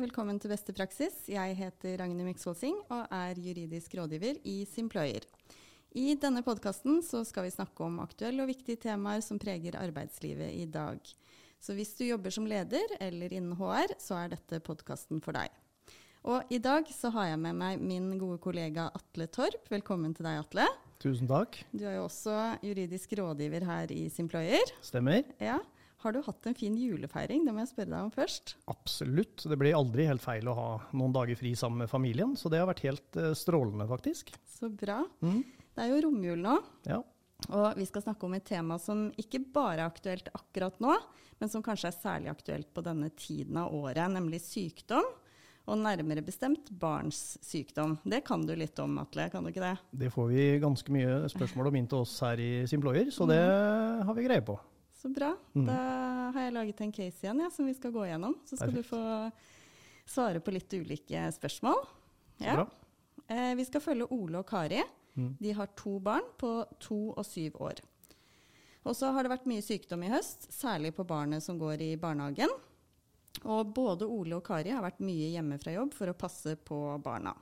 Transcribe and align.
og 0.00 0.06
velkommen 0.06 0.38
til 0.40 0.48
Beste 0.48 0.72
praksis. 0.72 1.16
Jeg 1.28 1.52
heter 1.58 1.98
Ragnhild 2.00 2.24
Myksvold 2.24 2.56
Singh 2.56 2.92
og 2.94 3.10
er 3.12 3.36
juridisk 3.36 3.92
rådgiver 3.98 4.38
i 4.48 4.62
Simployer. 4.64 5.26
I 5.92 6.14
denne 6.16 6.40
podkasten 6.40 7.02
skal 7.04 7.44
vi 7.44 7.52
snakke 7.52 7.84
om 7.84 7.98
aktuelle 8.00 8.40
og 8.40 8.48
viktige 8.48 8.80
temaer 8.80 9.20
som 9.20 9.36
preger 9.36 9.76
arbeidslivet 9.76 10.54
i 10.56 10.64
dag. 10.64 11.04
Så 11.60 11.76
hvis 11.76 11.92
du 11.98 12.06
jobber 12.06 12.32
som 12.32 12.48
leder 12.48 12.94
eller 12.96 13.34
innen 13.36 13.58
HR, 13.58 13.92
så 14.00 14.22
er 14.22 14.32
dette 14.32 14.62
podkasten 14.64 15.20
for 15.20 15.36
deg. 15.36 15.52
Og 16.24 16.48
i 16.48 16.62
dag 16.64 16.88
så 16.96 17.12
har 17.18 17.34
jeg 17.34 17.42
med 17.44 17.60
meg 17.60 17.84
min 17.84 18.14
gode 18.16 18.38
kollega 18.40 18.88
Atle 18.96 19.28
Torp. 19.28 19.68
Velkommen 19.68 20.16
til 20.16 20.24
deg, 20.30 20.40
Atle. 20.46 20.64
Tusen 21.04 21.28
takk. 21.28 21.60
Du 21.76 21.84
er 21.84 21.98
jo 21.98 22.06
også 22.06 22.38
juridisk 22.64 23.12
rådgiver 23.20 23.68
her 23.68 23.92
i 23.92 24.06
Simployer. 24.08 24.72
Stemmer. 24.80 25.28
Ja. 25.44 25.58
Har 26.00 26.14
du 26.16 26.22
hatt 26.24 26.46
en 26.48 26.56
fin 26.56 26.76
julefeiring? 26.80 27.42
Det 27.44 27.52
må 27.52 27.60
jeg 27.60 27.70
spørre 27.74 27.92
deg 27.92 28.06
om 28.06 28.12
først. 28.14 28.54
Absolutt. 28.72 29.44
Det 29.44 29.58
blir 29.60 29.76
aldri 29.76 30.06
helt 30.08 30.24
feil 30.24 30.48
å 30.48 30.56
ha 30.56 30.68
noen 30.96 31.12
dager 31.12 31.36
fri 31.36 31.52
sammen 31.58 31.84
med 31.84 31.92
familien, 31.92 32.32
så 32.40 32.48
det 32.52 32.62
har 32.62 32.70
vært 32.70 32.86
helt 32.86 33.18
uh, 33.20 33.32
strålende, 33.36 33.84
faktisk. 33.90 34.32
Så 34.48 34.70
bra. 34.72 35.02
Mm. 35.20 35.42
Det 35.76 35.84
er 35.84 35.92
jo 35.92 36.04
romjul 36.06 36.40
nå. 36.40 36.56
Ja. 36.88 37.02
Og 37.48 37.76
vi 37.76 37.86
skal 37.88 38.04
snakke 38.04 38.24
om 38.26 38.36
et 38.36 38.48
tema 38.48 38.78
som 38.80 39.08
ikke 39.20 39.42
bare 39.52 39.82
er 39.82 39.90
aktuelt 39.90 40.32
akkurat 40.36 40.80
nå, 40.80 40.96
men 41.40 41.52
som 41.52 41.64
kanskje 41.64 41.90
er 41.90 41.98
særlig 41.98 42.32
aktuelt 42.32 42.72
på 42.72 42.84
denne 42.84 43.12
tiden 43.16 43.60
av 43.60 43.72
året, 43.76 44.06
nemlig 44.12 44.40
sykdom. 44.44 45.04
Og 45.70 45.76
nærmere 45.78 46.24
bestemt 46.24 46.72
barns 46.80 47.36
sykdom. 47.44 47.98
Det 48.08 48.22
kan 48.26 48.42
du 48.48 48.54
litt 48.56 48.80
om, 48.82 48.96
Atle, 49.04 49.28
kan 49.30 49.44
du 49.44 49.52
ikke 49.52 49.62
det? 49.62 49.76
Det 50.00 50.08
får 50.10 50.32
vi 50.32 50.46
ganske 50.64 50.96
mye 50.96 51.20
spørsmål 51.30 51.68
om 51.70 51.78
inn 51.78 51.88
til 51.92 52.00
oss 52.00 52.16
her 52.24 52.40
i 52.40 52.50
Simployer, 52.68 53.12
så 53.14 53.28
det 53.28 53.38
mm. 53.44 54.08
har 54.08 54.16
vi 54.16 54.26
greie 54.26 54.44
på. 54.48 54.56
Så 55.00 55.08
bra. 55.08 55.30
Mm. 55.54 55.64
Da 55.64 55.78
har 56.34 56.42
jeg 56.44 56.52
laget 56.52 56.80
en 56.84 56.92
case 56.92 57.24
igjen 57.24 57.40
ja, 57.40 57.48
som 57.50 57.68
vi 57.68 57.72
skal 57.76 57.92
gå 57.94 58.04
gjennom. 58.04 58.34
Så 58.44 58.58
skal 58.58 58.74
Perfekt. 58.74 58.84
du 58.84 58.90
få 58.90 60.10
svare 60.10 60.42
på 60.44 60.52
litt 60.52 60.74
ulike 60.76 61.22
spørsmål. 61.32 61.86
Ja. 62.44 62.66
Eh, 63.26 63.54
vi 63.56 63.64
skal 63.64 63.80
følge 63.80 64.10
Ole 64.12 64.42
og 64.42 64.48
Kari. 64.50 64.82
Mm. 65.16 65.30
De 65.40 65.54
har 65.56 65.72
to 65.78 65.96
barn 66.04 66.26
på 66.38 66.52
to 66.82 67.00
og 67.14 67.24
syv 67.26 67.56
år. 67.64 67.80
Og 68.84 68.96
så 68.96 69.10
har 69.12 69.24
det 69.24 69.32
vært 69.32 69.48
mye 69.48 69.64
sykdom 69.64 70.04
i 70.04 70.12
høst, 70.12 70.50
særlig 70.52 70.92
på 70.96 71.04
barnet 71.08 71.44
som 71.44 71.58
går 71.60 71.80
i 71.84 71.90
barnehagen. 72.00 72.52
Og 73.44 73.72
både 73.72 74.08
Ole 74.08 74.36
og 74.36 74.44
Kari 74.44 74.72
har 74.74 74.84
vært 74.84 75.00
mye 75.04 75.32
hjemme 75.32 75.56
fra 75.60 75.74
jobb 75.74 75.96
for 75.96 76.12
å 76.12 76.16
passe 76.16 76.56
på 76.56 76.80
barna. 77.04 77.34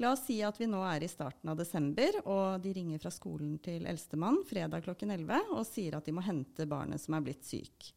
La 0.00 0.12
oss 0.14 0.24
si 0.26 0.38
at 0.44 0.56
vi 0.60 0.66
nå 0.70 0.80
er 0.88 1.04
i 1.04 1.10
starten 1.10 1.50
av 1.52 1.58
desember, 1.58 2.16
og 2.24 2.62
de 2.64 2.72
ringer 2.78 3.02
fra 3.02 3.12
skolen 3.12 3.58
til 3.62 3.84
eldstemann 3.88 4.40
fredag 4.48 4.86
klokken 4.86 5.12
11 5.12 5.52
og 5.52 5.66
sier 5.68 5.98
at 5.98 6.08
de 6.08 6.14
må 6.16 6.24
hente 6.24 6.66
barnet 6.68 7.02
som 7.02 7.18
er 7.18 7.26
blitt 7.26 7.44
syk. 7.44 7.92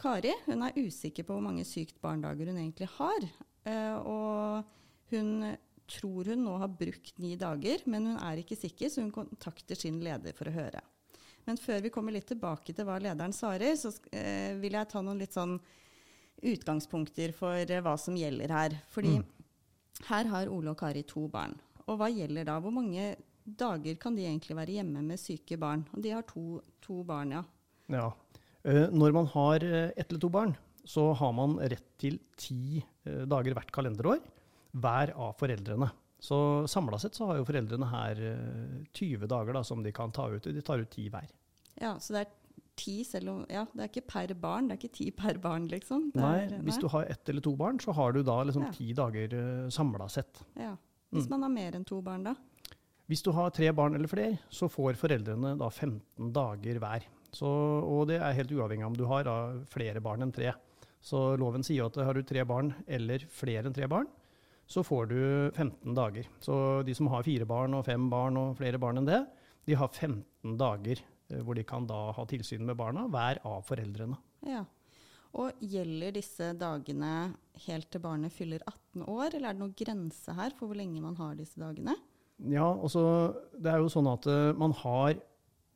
Kari 0.00 0.32
hun 0.46 0.64
er 0.64 0.76
usikker 0.76 1.26
på 1.28 1.36
hvor 1.36 1.44
mange 1.44 1.64
sykt 1.68 1.98
barndager 2.00 2.52
hun 2.52 2.60
egentlig 2.60 2.88
har. 2.98 3.26
Eh, 3.68 3.96
og 3.96 4.68
hun 5.12 5.32
tror 5.90 6.30
hun 6.32 6.44
nå 6.44 6.54
har 6.62 6.72
brukt 6.72 7.18
ni 7.18 7.34
dager, 7.40 7.82
men 7.90 8.12
hun 8.12 8.22
er 8.22 8.40
ikke 8.40 8.58
sikker, 8.58 8.92
så 8.92 9.02
hun 9.04 9.12
kontakter 9.14 9.78
sin 9.78 9.98
leder 10.04 10.36
for 10.36 10.48
å 10.48 10.54
høre. 10.54 10.82
Men 11.48 11.58
før 11.58 11.80
vi 11.82 11.92
kommer 11.92 12.14
litt 12.14 12.28
tilbake 12.30 12.74
til 12.76 12.86
hva 12.86 13.00
lederen 13.02 13.34
svarer, 13.34 13.74
så 13.80 13.90
eh, 14.12 14.54
vil 14.60 14.76
jeg 14.76 14.90
ta 14.92 15.02
noen 15.02 15.20
litt 15.20 15.34
sånn 15.34 15.56
utgangspunkter 16.46 17.34
for 17.36 17.58
eh, 17.58 17.82
hva 17.84 17.96
som 18.00 18.16
gjelder 18.16 18.54
her. 18.54 18.76
Fordi 18.92 19.18
mm. 19.18 19.28
Her 20.08 20.30
har 20.30 20.50
Ole 20.52 20.72
og 20.72 20.78
Kari 20.80 21.02
to 21.08 21.26
barn. 21.30 21.56
Og 21.86 21.98
hva 22.00 22.08
gjelder 22.12 22.46
da? 22.48 22.58
Hvor 22.62 22.74
mange 22.74 23.12
dager 23.44 23.96
kan 24.00 24.16
de 24.16 24.26
egentlig 24.26 24.56
være 24.58 24.78
hjemme 24.78 25.02
med 25.04 25.20
syke 25.20 25.58
barn? 25.60 25.84
Og 25.94 26.02
de 26.04 26.12
har 26.14 26.26
to, 26.28 26.60
to 26.84 27.02
barn, 27.06 27.34
ja. 27.36 27.44
ja. 27.92 28.08
Eh, 28.62 28.86
når 28.92 29.16
man 29.16 29.30
har 29.32 29.64
eh, 29.64 29.88
ett 29.96 30.10
eller 30.10 30.22
to 30.22 30.30
barn, 30.32 30.54
så 30.84 31.10
har 31.16 31.32
man 31.36 31.58
rett 31.60 31.88
til 32.00 32.20
ti 32.40 32.80
eh, 32.80 33.24
dager 33.28 33.56
hvert 33.56 33.72
kalenderår 33.74 34.22
hver 34.80 35.14
av 35.18 35.34
foreldrene. 35.40 35.90
Så 36.20 36.66
samla 36.68 36.98
sett 37.00 37.16
så 37.16 37.30
har 37.30 37.40
jo 37.40 37.46
foreldrene 37.48 37.86
her 37.88 38.18
20 38.92 39.24
dager 39.24 39.56
da, 39.56 39.62
som 39.64 39.80
de 39.82 39.92
kan 39.96 40.12
ta 40.12 40.26
ut. 40.28 40.44
De 40.44 40.62
tar 40.62 40.82
ut 40.82 40.90
ti 40.92 41.06
hver. 41.10 41.30
Ja, 41.80 41.94
så 41.96 42.12
det 42.12 42.20
er 42.20 42.34
ti, 42.80 42.96
selv 43.06 43.32
om 43.34 43.40
Ja, 43.52 43.66
det 43.74 43.84
er 43.84 43.90
ikke 43.92 44.06
per 44.08 44.34
barn, 44.40 44.68
det 44.68 44.76
er 44.76 44.80
ikke 44.80 44.96
ti 44.96 45.08
per 45.16 45.40
barn, 45.42 45.68
liksom. 45.70 46.08
Nei, 46.18 46.34
er, 46.46 46.54
nei, 46.54 46.60
hvis 46.68 46.80
du 46.80 46.88
har 46.92 47.10
ett 47.12 47.28
eller 47.32 47.44
to 47.44 47.54
barn, 47.60 47.80
så 47.82 47.94
har 47.96 48.16
du 48.16 48.22
da 48.26 48.40
liksom 48.48 48.66
ja. 48.68 48.72
ti 48.76 48.92
dager 48.96 49.36
uh, 49.36 49.42
eh, 49.66 49.72
samla 49.74 50.08
sett. 50.12 50.42
Ja. 50.58 50.74
Hvis 51.10 51.28
mm. 51.28 51.34
man 51.34 51.46
har 51.46 51.54
mer 51.54 51.78
enn 51.78 51.86
to 51.88 52.00
barn, 52.06 52.24
da? 52.30 52.34
Hvis 53.10 53.24
du 53.26 53.32
har 53.34 53.50
tre 53.50 53.72
barn 53.74 53.96
eller 53.98 54.10
flere, 54.10 54.38
så 54.54 54.68
får 54.70 54.98
foreldrene 55.00 55.56
da 55.58 55.68
15 55.70 56.30
dager 56.34 56.78
hver. 56.82 57.06
Så, 57.34 57.46
og 57.46 58.08
det 58.10 58.20
er 58.22 58.36
helt 58.36 58.52
uavhengig 58.54 58.86
av 58.86 58.92
om 58.92 58.98
du 58.98 59.06
har 59.10 59.26
da, 59.26 59.36
flere 59.70 60.02
barn 60.02 60.26
enn 60.26 60.34
tre. 60.34 60.52
Så 61.02 61.34
loven 61.40 61.64
sier 61.66 61.88
at 61.88 61.98
har 61.98 62.14
du 62.14 62.22
tre 62.26 62.44
barn 62.46 62.74
eller 62.86 63.24
flere 63.32 63.66
enn 63.66 63.74
tre 63.74 63.88
barn, 63.90 64.06
så 64.70 64.84
får 64.86 65.10
du 65.10 65.20
15 65.56 65.96
dager. 65.96 66.28
Så 66.38 66.54
de 66.86 66.94
som 66.94 67.08
har 67.10 67.26
fire 67.26 67.46
barn 67.48 67.74
og 67.74 67.86
fem 67.88 68.06
barn 68.12 68.38
og 68.38 68.54
flere 68.60 68.78
barn 68.78 69.00
enn 69.00 69.08
det, 69.08 69.24
de 69.66 69.78
har 69.78 69.90
15 69.90 70.54
dager 70.60 71.02
hvor 71.44 71.58
de 71.58 71.64
kan 71.66 71.86
da 71.88 72.10
ha 72.16 72.26
tilsyn 72.28 72.66
med 72.66 72.78
barna, 72.78 73.06
hver 73.10 73.42
av 73.46 73.64
foreldrene. 73.68 74.18
Ja. 74.48 74.64
Og 75.38 75.62
Gjelder 75.62 76.14
disse 76.16 76.50
dagene 76.58 77.30
helt 77.66 77.90
til 77.92 78.02
barnet 78.02 78.34
fyller 78.34 78.62
18 78.64 79.04
år, 79.06 79.34
eller 79.36 79.50
er 79.50 79.56
det 79.56 79.62
noen 79.62 79.76
grense 79.78 80.34
her 80.34 80.54
for 80.58 80.70
hvor 80.70 80.78
lenge 80.78 81.02
man 81.02 81.18
har 81.20 81.36
disse 81.38 81.60
dagene? 81.60 81.94
Ja, 82.50 82.66
også, 82.66 83.02
det 83.60 83.70
er 83.70 83.82
jo 83.82 83.90
sånn 83.92 84.08
at 84.10 84.26
uh, 84.30 84.52
man 84.58 84.74
har 84.80 85.18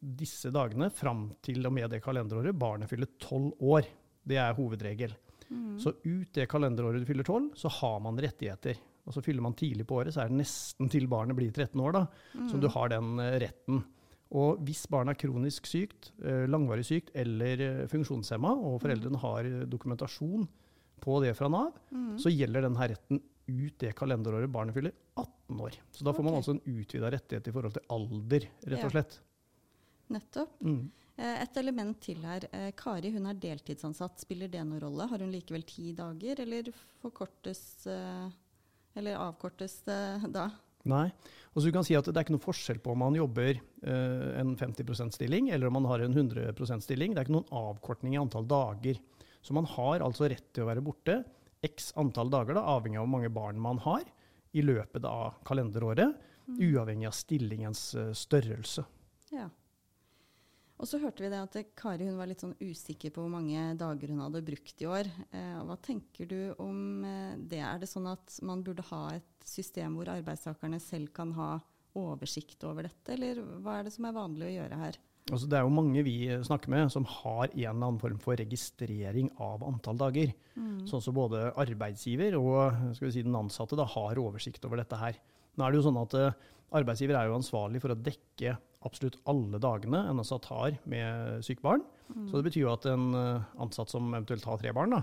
disse 0.05 0.51
dagene 0.53 0.91
fram 0.93 1.29
til 1.45 1.65
og 1.65 1.73
med 1.77 1.93
det 1.93 2.03
kalenderåret 2.05 2.57
barnet 2.57 2.91
fyller 2.91 3.09
12 3.21 3.63
år. 3.71 3.87
Det 4.25 4.41
er 4.41 4.57
hovedregel. 4.57 5.15
Mm. 5.49 5.77
Så 5.81 5.95
ut 6.03 6.35
det 6.35 6.49
kalenderåret 6.51 7.05
du 7.05 7.09
fyller 7.09 7.27
12, 7.27 7.53
så 7.61 7.73
har 7.81 8.01
man 8.05 8.19
rettigheter. 8.21 8.81
Og 9.05 9.15
så 9.15 9.23
fyller 9.25 9.45
man 9.45 9.57
tidlig 9.57 9.87
på 9.87 10.01
året, 10.01 10.17
så 10.17 10.25
er 10.25 10.33
det 10.33 10.41
nesten 10.41 10.89
til 10.93 11.07
barnet 11.13 11.37
blir 11.37 11.53
13 11.53 11.81
år, 11.85 11.99
da, 11.99 12.07
mm. 12.35 12.49
Så 12.51 12.61
du 12.61 12.71
har 12.73 12.91
den 12.93 13.21
uh, 13.21 13.37
retten. 13.45 13.85
Og 14.33 14.63
hvis 14.67 14.85
barnet 14.91 15.15
er 15.15 15.21
kronisk 15.21 15.69
sykt, 15.69 16.11
eh, 16.25 16.45
langvarig 16.51 16.87
sykt 16.89 17.13
eller 17.19 17.61
eh, 17.63 17.85
funksjonshemma, 17.91 18.55
og 18.57 18.81
foreldrene 18.83 19.21
har 19.23 19.49
eh, 19.49 19.67
dokumentasjon 19.71 20.49
på 21.05 21.21
det 21.23 21.35
fra 21.39 21.51
Nav, 21.53 21.77
mm. 21.93 22.17
så 22.23 22.33
gjelder 22.33 22.67
denne 22.67 22.91
retten 22.95 23.21
ut 23.45 23.77
det 23.83 23.93
kalenderåret 23.99 24.51
barnet 24.51 24.75
fyller 24.77 24.95
18 25.21 25.61
år. 25.67 25.79
Så 25.93 26.07
da 26.07 26.15
får 26.15 26.23
okay. 26.23 26.31
man 26.31 26.39
altså 26.41 26.55
en 26.55 26.65
utvida 26.65 27.13
rettighet 27.13 27.51
i 27.51 27.55
forhold 27.55 27.77
til 27.77 27.89
alder, 27.93 28.49
rett 28.73 28.87
og 28.89 28.95
slett. 28.95 29.19
Ja. 29.21 29.31
Nettopp. 30.15 30.61
Mm. 30.65 30.85
Et 31.25 31.59
element 31.61 31.99
til 32.03 32.25
her. 32.27 32.45
Kari 32.77 33.13
hun 33.15 33.29
er 33.31 33.37
deltidsansatt. 33.39 34.19
Spiller 34.25 34.51
det 34.51 34.65
noen 34.67 34.83
rolle? 34.83 35.07
Har 35.09 35.23
hun 35.23 35.31
likevel 35.33 35.63
ti 35.69 35.93
dager, 35.97 36.41
eller 36.43 36.73
forkortes 37.01 37.87
Eller 37.87 39.21
avkortes 39.21 39.79
da? 39.87 40.49
Nei. 40.91 41.07
Og 41.55 41.63
så 41.63 41.71
du 41.71 41.75
kan 41.77 41.87
si 41.87 41.95
at 41.97 42.07
Det 42.09 42.17
er 42.17 42.27
ikke 42.27 42.35
noe 42.35 42.43
forskjell 42.43 42.81
på 42.83 42.93
om 42.93 43.01
man 43.05 43.17
jobber 43.17 43.57
uh, 43.87 44.31
en 44.41 44.55
50 44.59 44.85
%-stilling 44.85 45.51
eller 45.55 45.71
om 45.71 45.79
man 45.79 45.89
har 45.91 46.05
en 46.05 46.13
100 46.17 46.53
%-stilling. 46.53 47.15
Det 47.15 47.23
er 47.23 47.29
ikke 47.29 47.39
noen 47.39 47.55
avkortning 47.55 48.17
i 48.17 48.21
antall 48.21 48.49
dager. 48.51 49.01
Så 49.45 49.57
man 49.57 49.69
har 49.71 50.05
altså 50.05 50.29
rett 50.33 50.47
til 50.53 50.65
å 50.65 50.71
være 50.71 50.85
borte 50.85 51.23
x 51.65 51.93
antall 52.01 52.29
dager, 52.33 52.59
da, 52.59 52.67
avhengig 52.75 52.99
av 53.01 53.07
hvor 53.07 53.15
mange 53.15 53.33
barn 53.33 53.61
man 53.61 53.79
har, 53.87 54.05
i 54.53 54.63
løpet 54.65 55.07
av 55.09 55.39
kalenderåret. 55.49 56.13
Mm. 56.45 56.59
Uavhengig 56.61 57.09
av 57.09 57.17
stillingens 57.17 57.85
uh, 57.97 58.11
størrelse. 58.17 58.85
Ja. 59.33 59.49
Og 60.83 60.89
så 60.91 60.99
hørte 60.99 61.23
vi 61.23 61.31
det 61.31 61.39
at 61.39 61.57
Kari 61.79 62.09
hun 62.09 62.19
var 62.19 62.29
litt 62.29 62.43
sånn 62.43 62.57
usikker 62.59 63.13
på 63.15 63.23
hvor 63.23 63.31
mange 63.31 63.77
dager 63.79 64.11
hun 64.11 64.25
hadde 64.25 64.43
brukt 64.45 64.83
i 64.83 64.89
år. 64.91 65.09
Eh, 65.31 65.61
hva 65.69 65.77
tenker 65.79 66.27
du 66.31 66.39
om 66.63 67.05
eh, 67.07 67.37
det? 67.39 67.63
Er 67.63 67.79
det 67.81 67.89
sånn 67.91 68.09
at 68.11 68.41
man 68.43 68.65
burde 68.67 68.87
ha 68.91 69.05
et 69.15 69.47
system 69.47 69.95
hvor 69.99 70.11
arbeidstakerne 70.11 70.81
selv 70.83 71.15
kan 71.15 71.31
ha 71.39 71.57
oversikt 71.95 72.65
over 72.67 72.89
dette, 72.89 73.15
eller 73.15 73.39
hva 73.63 73.79
er 73.79 73.87
det 73.87 73.93
som 73.95 74.09
er 74.09 74.17
vanlig 74.17 74.49
å 74.49 74.55
gjøre 74.57 74.79
her? 74.81 74.99
Altså, 75.31 75.47
det 75.49 75.57
er 75.57 75.63
jo 75.65 75.73
mange 75.73 76.03
vi 76.05 76.17
snakker 76.45 76.73
med 76.73 76.91
som 76.93 77.07
har 77.09 77.47
en 77.47 77.55
eller 77.55 77.71
annen 77.73 78.01
form 78.03 78.19
for 78.21 78.37
registrering 78.37 79.31
av 79.41 79.63
antall 79.65 79.97
dager. 80.03 80.35
Mm. 80.59 80.83
Sånn 80.91 81.05
som 81.07 81.17
både 81.17 81.47
arbeidsgiver 81.63 82.37
og 82.37 82.99
si, 82.99 83.23
den 83.23 83.39
ansatte 83.39 83.79
da, 83.79 83.87
har 83.95 84.21
oversikt 84.21 84.67
over 84.69 84.83
dette 84.83 84.99
her. 85.01 85.17
Nå 85.55 85.65
er 85.65 85.73
det 85.73 85.81
jo 85.81 85.87
sånn 85.87 86.03
at 86.03 86.19
uh, 86.19 86.51
Arbeidsgiver 86.75 87.19
er 87.19 87.29
jo 87.29 87.37
ansvarlig 87.39 87.83
for 87.83 87.95
å 87.95 87.99
dekke 87.99 88.57
absolutt 88.85 89.21
alle 89.31 89.61
dagene 89.63 90.01
en 90.11 90.21
ansatt 90.21 90.49
har 90.51 90.79
med 90.91 91.45
syke 91.47 91.65
barn. 91.65 91.85
Mm. 92.11 92.27
Så 92.29 92.39
det 92.39 92.47
betyr 92.49 92.65
jo 92.65 92.73
at 92.73 92.89
en 92.91 93.07
uh, 93.17 93.45
ansatt 93.63 93.93
som 93.93 94.11
eventuelt 94.11 94.47
har 94.49 94.61
tre 94.61 94.73
barn, 94.77 94.97
da, 94.97 95.03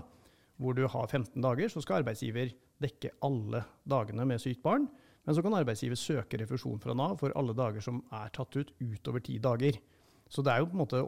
hvor 0.62 0.76
du 0.76 0.84
har 0.86 1.08
15 1.08 1.34
dager, 1.42 1.72
så 1.72 1.82
skal 1.82 2.02
arbeidsgiver 2.02 2.52
dekke 2.82 3.14
alle 3.26 3.64
dagene 3.88 4.26
med 4.28 4.42
sykt 4.42 4.62
barn. 4.64 4.86
Men 5.22 5.36
så 5.36 5.42
kan 5.44 5.54
arbeidsgiver 5.54 5.98
søke 5.98 6.38
refusjon 6.40 6.80
fra 6.82 6.94
Nav 6.98 7.20
for 7.20 7.34
alle 7.38 7.54
dager 7.54 7.82
som 7.84 8.00
er 8.14 8.30
tatt 8.34 8.56
ut 8.58 8.72
utover 8.82 9.22
ti 9.22 9.38
dager. 9.42 9.78
Så 10.30 10.42
det 10.42 10.52
er 10.54 10.62
jo 10.62 10.70
på 10.70 10.76
en 10.76 10.82
måte 10.82 11.02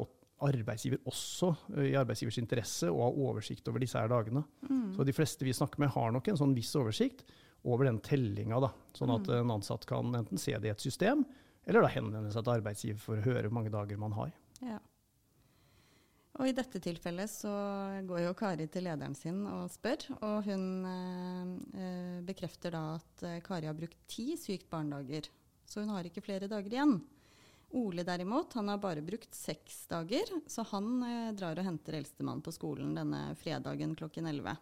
arbeidsgiver 0.45 1.03
også 1.09 1.53
uh, 1.77 1.87
i 1.87 1.97
arbeidsgivers 1.99 2.41
interesse 2.43 2.91
å 2.91 3.05
ha 3.05 3.13
oversikt 3.29 3.69
over 3.71 3.83
disse 3.83 4.01
her 4.01 4.11
dagene. 4.11 4.45
Mm. 4.67 4.95
Så 4.97 5.07
de 5.07 5.15
fleste 5.17 5.47
vi 5.47 5.55
snakker 5.55 5.83
med, 5.83 5.93
har 5.95 6.15
nok 6.15 6.31
en 6.31 6.41
sånn 6.41 6.57
viss 6.57 6.73
oversikt 6.81 7.27
over 7.65 7.89
den 7.89 8.01
tellinga, 8.05 8.61
da. 8.61 8.71
Sånn 8.97 9.13
at 9.15 9.29
mm. 9.29 9.37
en 9.41 9.55
ansatt 9.57 9.87
kan 9.89 10.15
enten 10.15 10.41
se 10.41 10.57
det 10.59 10.69
i 10.69 10.73
et 10.75 10.85
system, 10.85 11.25
eller 11.65 11.85
da 11.85 11.93
henvende 11.95 12.33
seg 12.33 12.45
til 12.45 12.59
arbeidsgiver 12.59 13.01
for 13.01 13.21
å 13.21 13.25
høre 13.25 13.49
hvor 13.49 13.57
mange 13.59 13.73
dager 13.73 14.01
man 14.01 14.17
har. 14.17 14.35
Ja. 14.65 14.81
Og 16.35 16.51
i 16.51 16.55
dette 16.57 16.81
tilfellet 16.83 17.31
så 17.31 17.53
går 18.09 18.25
jo 18.25 18.35
Kari 18.37 18.67
til 18.73 18.89
lederen 18.89 19.15
sin 19.15 19.45
og 19.47 19.69
spør, 19.71 20.09
og 20.19 20.49
hun 20.49 20.65
eh, 20.91 22.21
bekrefter 22.27 22.75
da 22.75 22.83
at 22.97 23.23
eh, 23.23 23.41
Kari 23.45 23.71
har 23.71 23.79
brukt 23.79 24.01
ti 24.11 24.33
sykt 24.41 24.67
barnedager. 24.73 25.31
Så 25.65 25.85
hun 25.85 25.93
har 25.95 26.07
ikke 26.07 26.25
flere 26.25 26.51
dager 26.51 26.75
igjen. 26.75 26.99
Ole 27.79 28.05
derimot, 28.07 28.53
han 28.59 28.69
har 28.71 28.83
bare 28.83 29.03
brukt 29.03 29.35
seks 29.35 29.85
dager, 29.91 30.27
så 30.51 30.67
han 30.75 30.91
eh, 31.07 31.31
drar 31.39 31.59
og 31.63 31.69
henter 31.71 32.01
eldstemann 32.01 32.43
på 32.43 32.55
skolen 32.55 32.97
denne 32.99 33.29
fredagen 33.39 33.95
klokken 33.99 34.27
11. 34.35 34.59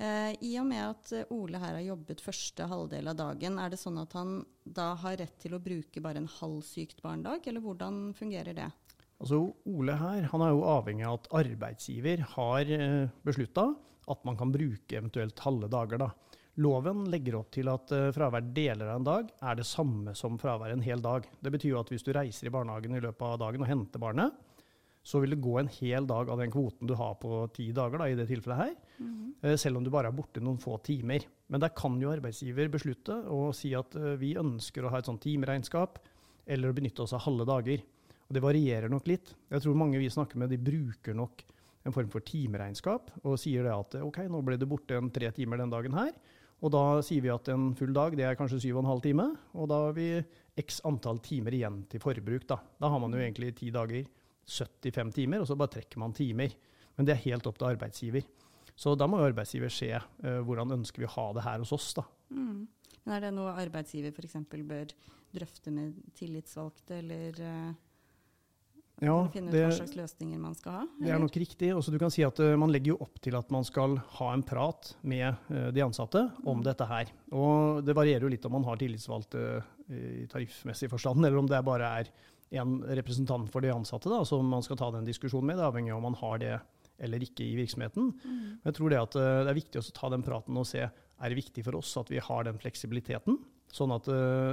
Eh, 0.00 0.32
I 0.48 0.54
og 0.62 0.68
med 0.70 0.80
at 0.80 1.32
Ole 1.34 1.60
her 1.60 1.76
har 1.76 1.84
jobbet 1.84 2.22
første 2.24 2.64
halvdel 2.70 3.10
av 3.12 3.18
dagen, 3.18 3.58
er 3.60 3.72
det 3.72 3.80
sånn 3.82 4.00
at 4.00 4.14
han 4.16 4.38
da 4.64 4.94
har 5.02 5.18
rett 5.20 5.36
til 5.42 5.56
å 5.56 5.60
bruke 5.60 6.00
bare 6.00 6.22
en 6.22 6.30
halv 6.40 6.62
sykt 6.64 7.02
barnedag, 7.04 7.44
eller 7.44 7.60
hvordan 7.64 8.06
fungerer 8.16 8.56
det? 8.56 8.70
Altså 9.20 9.42
Ole 9.68 9.98
her 10.00 10.24
han 10.32 10.42
er 10.46 10.54
jo 10.54 10.64
avhengig 10.64 11.04
av 11.04 11.18
at 11.18 11.30
arbeidsgiver 11.42 12.24
har 12.32 12.72
eh, 12.72 13.12
beslutta 13.28 13.66
at 14.10 14.24
man 14.24 14.38
kan 14.40 14.52
bruke 14.54 14.96
eventuelt 14.96 15.44
halve 15.44 15.68
dager. 15.70 16.00
da. 16.00 16.10
Loven 16.60 17.04
legger 17.12 17.36
opp 17.38 17.52
til 17.54 17.68
at 17.70 17.92
eh, 17.92 18.08
fravær 18.16 18.48
deler 18.56 18.88
av 18.88 19.02
en 19.02 19.06
dag 19.06 19.28
er 19.36 19.60
det 19.60 19.68
samme 19.68 20.16
som 20.16 20.40
fravær 20.40 20.72
en 20.72 20.84
hel 20.84 21.04
dag. 21.04 21.28
Det 21.40 21.52
betyr 21.52 21.74
jo 21.74 21.82
at 21.82 21.92
hvis 21.92 22.06
du 22.06 22.14
reiser 22.16 22.48
i 22.48 22.54
barnehagen 22.54 22.96
i 22.96 23.02
løpet 23.04 23.26
av 23.26 23.38
dagen 23.44 23.66
og 23.66 23.70
henter 23.70 24.02
barnet, 24.02 24.40
så 25.02 25.20
vil 25.22 25.34
det 25.34 25.40
gå 25.40 25.54
en 25.58 25.70
hel 25.72 26.06
dag 26.06 26.28
av 26.28 26.40
den 26.40 26.52
kvoten 26.52 26.88
du 26.88 26.94
har 26.98 27.14
på 27.20 27.42
ti 27.56 27.70
dager, 27.76 28.02
da, 28.02 28.08
i 28.10 28.16
det 28.18 28.28
tilfellet 28.28 28.58
her. 28.58 28.74
Mm 28.98 29.12
-hmm. 29.42 29.56
Selv 29.56 29.76
om 29.76 29.84
du 29.84 29.90
bare 29.90 30.08
er 30.08 30.12
borte 30.12 30.40
noen 30.40 30.58
få 30.58 30.78
timer. 30.82 31.24
Men 31.48 31.60
der 31.60 31.68
kan 31.68 32.00
jo 32.00 32.10
arbeidsgiver 32.10 32.68
beslutte 32.68 33.14
og 33.28 33.54
si 33.54 33.74
at 33.74 33.94
vi 34.18 34.36
ønsker 34.36 34.84
å 34.84 34.90
ha 34.90 34.98
et 34.98 35.06
sånt 35.06 35.22
timeregnskap, 35.22 35.98
eller 36.46 36.70
å 36.70 36.74
benytte 36.74 37.02
oss 37.02 37.12
av 37.12 37.20
halve 37.20 37.44
dager. 37.44 37.82
Og 38.28 38.34
det 38.34 38.42
varierer 38.42 38.88
nok 38.88 39.06
litt. 39.06 39.34
Jeg 39.50 39.62
tror 39.62 39.74
mange 39.74 39.98
vi 39.98 40.10
snakker 40.10 40.38
med, 40.38 40.50
de 40.50 40.58
bruker 40.58 41.14
nok 41.14 41.42
en 41.86 41.92
form 41.92 42.10
for 42.12 42.20
timeregnskap 42.20 43.10
og 43.24 43.38
sier 43.40 43.64
det 43.64 43.72
at 43.72 43.96
OK, 44.04 44.18
nå 44.28 44.42
ble 44.44 44.58
det 44.60 44.68
borte 44.68 44.98
en 44.98 45.10
tre 45.10 45.30
timer 45.32 45.56
den 45.62 45.72
dagen 45.72 45.96
her. 45.96 46.12
Og 46.60 46.72
da 46.74 47.00
sier 47.04 47.24
vi 47.24 47.32
at 47.32 47.48
en 47.48 47.70
full 47.76 47.92
dag 47.96 48.14
det 48.18 48.26
er 48.28 48.36
kanskje 48.36 48.60
syv 48.60 48.76
og 48.76 48.84
en 48.84 48.90
halv 48.90 49.04
time. 49.04 49.26
Og 49.56 49.70
da 49.70 49.78
har 49.86 49.94
vi 49.96 50.08
x 50.60 50.82
antall 50.88 51.22
timer 51.24 51.56
igjen 51.56 51.82
til 51.88 52.02
forbruk. 52.02 52.44
Da, 52.50 52.60
da 52.80 52.90
har 52.92 53.00
man 53.00 53.16
jo 53.16 53.22
egentlig 53.22 53.54
ti 53.56 53.70
dager, 53.72 54.04
75 54.50 55.14
timer, 55.16 55.42
og 55.42 55.48
så 55.48 55.56
bare 55.58 55.76
trekker 55.76 56.02
man 56.02 56.16
timer. 56.16 56.54
Men 56.96 57.08
det 57.08 57.14
er 57.14 57.24
helt 57.28 57.46
opp 57.48 57.60
til 57.60 57.70
arbeidsgiver. 57.70 58.26
Så 58.80 58.94
da 58.98 59.06
må 59.10 59.20
jo 59.20 59.28
arbeidsgiver 59.30 59.72
se 59.72 59.92
uh, 59.94 60.40
hvordan 60.46 60.76
ønsker 60.78 61.04
vi 61.04 61.08
å 61.08 61.14
ha 61.14 61.26
det 61.36 61.46
her 61.46 61.62
hos 61.62 61.74
oss. 61.76 61.92
da. 61.98 62.06
Mm. 62.34 62.66
Men 63.04 63.14
Er 63.16 63.26
det 63.26 63.34
noe 63.36 63.54
arbeidsgiver 63.60 64.12
f.eks. 64.12 64.36
bør 64.50 64.92
drøfte 65.30 65.72
med 65.74 65.94
tillitsvalgte, 66.18 66.98
eller 67.00 67.40
uh 67.44 67.86
ja, 69.00 69.14
finne 69.32 69.48
ut 69.48 69.54
det, 69.54 69.62
hva 69.64 69.76
slags 69.78 69.94
løsninger 69.96 70.40
man 70.40 70.54
skal 70.56 70.74
ha? 70.76 70.82
Eller? 70.84 71.06
Det 71.06 71.12
er 71.14 71.22
nok 71.22 71.36
riktig. 71.40 71.70
Også 71.72 71.92
du 71.92 71.96
kan 72.00 72.12
si 72.12 72.24
at 72.26 72.40
uh, 72.44 72.52
Man 72.60 72.72
legger 72.72 72.92
jo 72.92 72.98
opp 73.06 73.20
til 73.24 73.36
at 73.38 73.52
man 73.52 73.64
skal 73.64 73.96
ha 74.18 74.32
en 74.34 74.44
prat 74.46 74.92
med 75.00 75.38
uh, 75.48 75.70
de 75.72 75.84
ansatte 75.84 76.26
om 76.44 76.60
mm. 76.60 76.64
dette 76.68 76.88
her. 76.90 77.12
Og 77.32 77.80
Det 77.86 77.96
varierer 77.96 78.26
jo 78.26 78.32
litt 78.32 78.44
om 78.44 78.58
man 78.58 78.66
har 78.68 78.80
tillitsvalgte 78.80 79.44
i 79.90 80.26
tariffmessig 80.30 80.86
forstand, 80.92 81.24
eller 81.24 81.40
om 81.40 81.48
det 81.50 81.58
bare 81.66 81.88
er 81.98 82.10
en 82.50 82.80
representant 82.98 83.46
for 83.52 83.62
de 83.62 83.70
ansatte 83.72 84.10
da, 84.10 84.24
som 84.26 84.46
man 84.50 84.64
skal 84.66 84.78
ta 84.80 84.90
den 84.94 85.06
diskusjonen 85.06 85.52
med. 85.52 85.60
Det 85.60 85.64
er 85.64 85.70
avhengig 85.70 85.94
av 85.94 86.00
om 86.00 86.08
man 86.10 86.18
har 86.22 86.40
det 86.42 86.54
eller 87.00 87.22
ikke 87.24 87.46
i 87.46 87.54
virksomheten. 87.56 88.10
Mm. 88.20 88.40
Jeg 88.66 88.76
tror 88.76 88.92
det, 88.92 88.98
at, 89.00 89.14
det 89.16 89.52
er 89.52 89.56
viktig 89.56 89.80
å 89.80 89.92
ta 89.96 90.10
den 90.12 90.24
praten 90.26 90.58
og 90.60 90.66
se 90.68 90.82
er 90.84 91.32
det 91.32 91.38
viktig 91.38 91.64
for 91.64 91.78
oss 91.78 91.94
at 92.00 92.10
vi 92.12 92.20
har 92.20 92.44
den 92.44 92.58
fleksibiliteten. 92.60 93.38
Sånn 93.72 93.94
at 93.94 94.08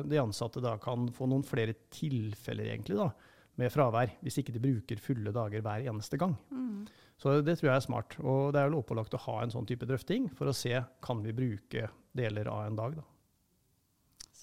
de 0.08 0.20
ansatte 0.22 0.62
da 0.64 0.76
kan 0.80 1.08
få 1.16 1.28
noen 1.28 1.44
flere 1.48 1.74
tilfeller 1.92 2.70
egentlig 2.70 3.00
da, 3.00 3.10
med 3.58 3.74
fravær, 3.74 4.14
hvis 4.22 4.38
ikke 4.40 4.54
de 4.54 4.62
bruker 4.62 5.02
fulle 5.02 5.34
dager 5.34 5.64
hver 5.66 5.88
eneste 5.90 6.20
gang. 6.22 6.36
Mm. 6.54 6.86
Så 7.18 7.40
det 7.42 7.58
tror 7.58 7.72
jeg 7.72 7.80
er 7.80 7.88
smart. 7.88 8.18
Og 8.22 8.54
det 8.54 8.62
er 8.62 8.74
lovpålagt 8.74 9.18
å 9.18 9.24
ha 9.26 9.40
en 9.42 9.54
sånn 9.54 9.68
type 9.68 9.88
drøfting 9.90 10.30
for 10.38 10.52
å 10.52 10.56
se 10.56 10.76
kan 11.04 11.24
vi 11.26 11.34
bruke 11.36 11.88
deler 12.18 12.52
av 12.52 12.68
en 12.68 12.78
dag. 12.78 13.00
Da. 13.00 13.08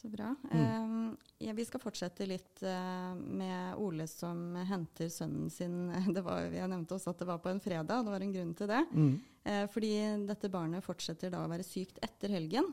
Så 0.05 0.09
bra. 0.09 0.35
Mm. 0.53 1.09
Uh, 1.09 1.15
ja, 1.39 1.53
vi 1.57 1.65
skal 1.65 1.81
fortsette 1.81 2.27
litt 2.29 2.61
uh, 2.61 3.15
med 3.17 3.79
Ole 3.81 4.05
som 4.05 4.53
henter 4.69 5.09
sønnen 5.09 5.49
sin. 5.49 5.87
Var, 6.27 6.51
jeg 6.53 6.69
nevnte 6.69 6.99
også 6.99 7.15
at 7.15 7.23
det 7.23 7.29
var 7.31 7.41
på 7.41 7.49
en 7.49 7.63
fredag, 7.65 8.03
det 8.05 8.13
var 8.13 8.25
en 8.27 8.35
grunn 8.35 8.51
til 8.59 8.69
det. 8.69 8.83
Mm. 8.93 9.15
Uh, 9.49 9.63
fordi 9.73 9.95
dette 10.29 10.51
barnet 10.53 10.85
fortsetter 10.85 11.33
da 11.33 11.41
å 11.41 11.49
være 11.49 11.65
sykt 11.65 12.03
etter 12.05 12.37
helgen. 12.37 12.69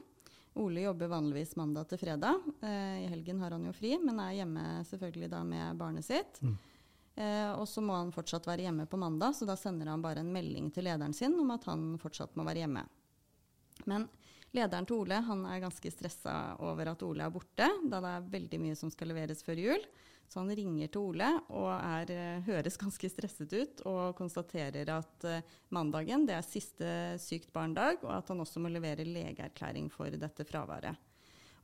Ole 0.60 0.84
jobber 0.84 1.14
vanligvis 1.14 1.56
mandag 1.56 1.88
til 1.88 2.02
fredag. 2.02 2.44
I 2.68 3.08
helgen 3.08 3.40
har 3.40 3.56
han 3.56 3.64
jo 3.64 3.72
fri, 3.72 3.94
men 4.04 4.20
er 4.20 4.42
hjemme 4.42 4.66
selvfølgelig 4.90 5.30
da 5.32 5.46
med 5.48 5.80
barnet 5.80 6.04
sitt. 6.04 6.42
Mm. 6.44 6.58
Og 7.56 7.64
så 7.72 7.80
må 7.80 7.96
han 7.96 8.12
fortsatt 8.12 8.50
være 8.50 8.66
hjemme 8.66 8.84
på 8.92 9.00
mandag, 9.00 9.38
så 9.38 9.48
da 9.48 9.56
sender 9.56 9.88
han 9.88 10.04
bare 10.04 10.20
en 10.20 10.34
melding 10.36 10.68
til 10.76 10.90
lederen 10.90 11.16
sin 11.16 11.40
om 11.40 11.56
at 11.56 11.70
han 11.72 11.94
fortsatt 12.04 12.36
må 12.36 12.44
være 12.44 12.66
hjemme. 12.66 12.84
Men 13.88 14.10
lederen 14.56 14.88
til 14.88 15.02
Ole 15.02 15.20
han 15.26 15.44
er 15.50 15.64
ganske 15.64 15.92
stressa 15.94 16.38
over 16.64 16.92
at 16.92 17.04
Ole 17.08 17.26
er 17.26 17.34
borte, 17.34 17.68
da 17.88 18.00
det 18.04 18.16
er 18.16 18.32
veldig 18.38 18.60
mye 18.64 18.80
som 18.80 18.92
skal 18.94 19.12
leveres 19.14 19.44
før 19.46 19.62
jul. 19.62 19.86
Så 20.32 20.40
han 20.40 20.52
ringer 20.56 20.88
til 20.88 21.10
Ole 21.10 21.28
og 21.52 21.68
er, 21.76 22.12
eh, 22.16 22.44
høres 22.48 22.80
ganske 22.80 23.10
stresset 23.12 23.52
ut 23.52 23.82
og 23.90 24.16
konstaterer 24.16 24.88
at 24.94 25.26
uh, 25.28 25.42
mandagen 25.76 26.24
det 26.28 26.38
er 26.38 26.46
siste 26.48 26.92
sykt 27.20 27.52
barn-dag, 27.52 28.00
og 28.06 28.14
at 28.16 28.32
han 28.32 28.40
også 28.40 28.64
må 28.64 28.72
levere 28.72 29.04
legeerklæring 29.04 29.90
for 29.92 30.08
dette 30.08 30.48
fraværet. 30.48 30.96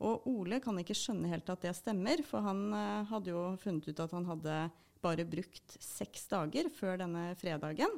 Og 0.04 0.28
Ole 0.30 0.60
kan 0.62 0.76
ikke 0.82 0.98
skjønne 0.98 1.32
helt 1.32 1.48
at 1.50 1.64
det 1.64 1.78
stemmer, 1.80 2.20
for 2.28 2.44
han 2.44 2.68
uh, 2.76 3.08
hadde 3.08 3.32
jo 3.32 3.46
funnet 3.62 3.88
ut 3.88 4.04
at 4.04 4.18
han 4.20 4.28
hadde 4.28 4.60
bare 5.00 5.30
brukt 5.30 5.80
seks 5.80 6.28
dager 6.28 6.68
før 6.76 7.00
denne 7.06 7.30
fredagen. 7.40 7.96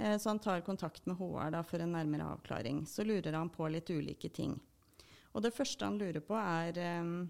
Uh, 0.00 0.16
så 0.18 0.30
han 0.32 0.42
tar 0.42 0.64
kontakt 0.66 1.06
med 1.06 1.18
HR 1.20 1.52
da, 1.56 1.64
for 1.66 1.82
en 1.82 1.94
nærmere 1.96 2.28
avklaring. 2.36 2.84
Så 2.86 3.04
lurer 3.06 3.36
han 3.36 3.52
på 3.52 3.68
litt 3.72 3.90
ulike 3.90 4.30
ting. 4.30 4.58
Og 5.36 5.44
det 5.44 5.52
første 5.56 5.84
han 5.84 5.98
lurer 6.00 6.22
på, 6.24 6.36
er 6.36 7.02
um, 7.02 7.26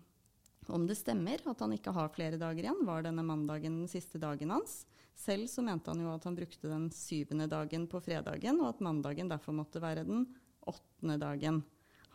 om 0.73 0.87
det 0.87 0.99
stemmer 0.99 1.43
at 1.47 1.63
han 1.63 1.75
ikke 1.75 1.95
har 1.95 2.13
flere 2.15 2.39
dager 2.41 2.65
igjen, 2.65 2.85
var 2.87 3.05
denne 3.07 3.23
mandagen 3.27 3.81
den 3.83 3.91
siste 3.91 4.19
dagen 4.23 4.53
hans. 4.55 4.85
Selv 5.17 5.49
så 5.51 5.63
mente 5.65 5.93
han 5.93 6.03
jo 6.03 6.13
at 6.13 6.27
han 6.27 6.37
brukte 6.37 6.71
den 6.71 6.89
syvende 6.95 7.47
dagen 7.51 7.87
på 7.91 8.01
fredagen, 8.05 8.61
og 8.61 8.75
at 8.75 8.83
mandagen 8.85 9.31
derfor 9.31 9.57
måtte 9.57 9.83
være 9.83 10.05
den 10.09 10.27
åttende 10.67 11.17
dagen. 11.23 11.63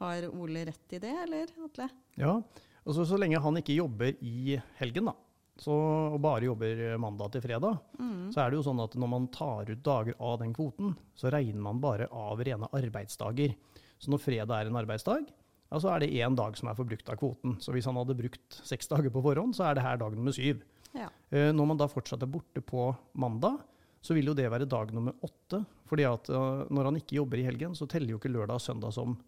Har 0.02 0.28
Ole 0.32 0.66
rett 0.68 0.98
i 0.98 1.00
det, 1.02 1.14
eller 1.24 1.52
Atle? 1.66 1.88
Ja, 2.20 2.36
altså 2.84 3.06
så 3.08 3.20
lenge 3.20 3.42
han 3.42 3.60
ikke 3.62 3.78
jobber 3.78 4.16
i 4.20 4.60
helgen, 4.80 5.12
da, 5.12 5.16
så, 5.62 5.74
og 6.16 6.18
bare 6.24 6.48
jobber 6.48 6.80
mandag 6.98 7.36
til 7.36 7.44
fredag, 7.44 7.78
mm. 8.00 8.32
så 8.34 8.42
er 8.42 8.50
det 8.50 8.58
jo 8.58 8.64
sånn 8.66 8.82
at 8.82 8.96
når 8.98 9.10
man 9.12 9.28
tar 9.34 9.70
ut 9.70 9.84
dager 9.86 10.16
av 10.18 10.40
den 10.42 10.56
kvoten, 10.58 10.96
så 11.14 11.30
regner 11.30 11.62
man 11.62 11.82
bare 11.84 12.08
av 12.10 12.42
rene 12.42 12.70
arbeidsdager. 12.74 13.54
Så 14.02 14.10
når 14.10 14.24
fredag 14.24 14.56
er 14.56 14.72
en 14.72 14.80
arbeidsdag, 14.82 15.30
ja, 15.30 15.78
så 15.78 15.94
er 15.94 16.02
det 16.02 16.10
én 16.18 16.36
dag 16.36 16.58
som 16.58 16.72
er 16.72 16.80
forbrukt 16.80 17.14
av 17.14 17.22
kvoten. 17.22 17.60
Så 17.62 17.76
hvis 17.76 17.86
han 17.86 18.00
hadde 18.02 18.18
brukt 18.18 18.58
seks 18.66 18.90
dager 18.90 19.14
på 19.14 19.22
forhånd, 19.22 19.54
så 19.54 19.70
er 19.70 19.78
det 19.78 19.86
her 19.86 20.02
dag 20.02 20.18
nummer 20.18 20.34
syv. 20.34 20.66
Ja. 20.98 21.14
Eh, 21.30 21.54
når 21.54 21.70
man 21.70 21.84
da 21.84 21.92
fortsatt 21.92 22.26
er 22.26 22.34
borte 22.34 22.66
på 22.66 22.90
mandag, 23.22 23.62
så 24.02 24.18
vil 24.18 24.34
jo 24.34 24.38
det 24.38 24.50
være 24.50 24.66
dag 24.66 24.90
nummer 24.98 25.14
åtte. 25.22 25.62
fordi 25.86 26.10
at 26.10 26.30
uh, 26.34 26.66
når 26.74 26.88
han 26.88 26.98
ikke 26.98 27.20
jobber 27.20 27.38
i 27.38 27.46
helgen, 27.46 27.78
så 27.78 27.86
teller 27.86 28.16
jo 28.16 28.18
ikke 28.18 28.34
lørdag 28.34 28.58
og 28.58 28.64
søndag 28.64 28.96
som 28.98 29.20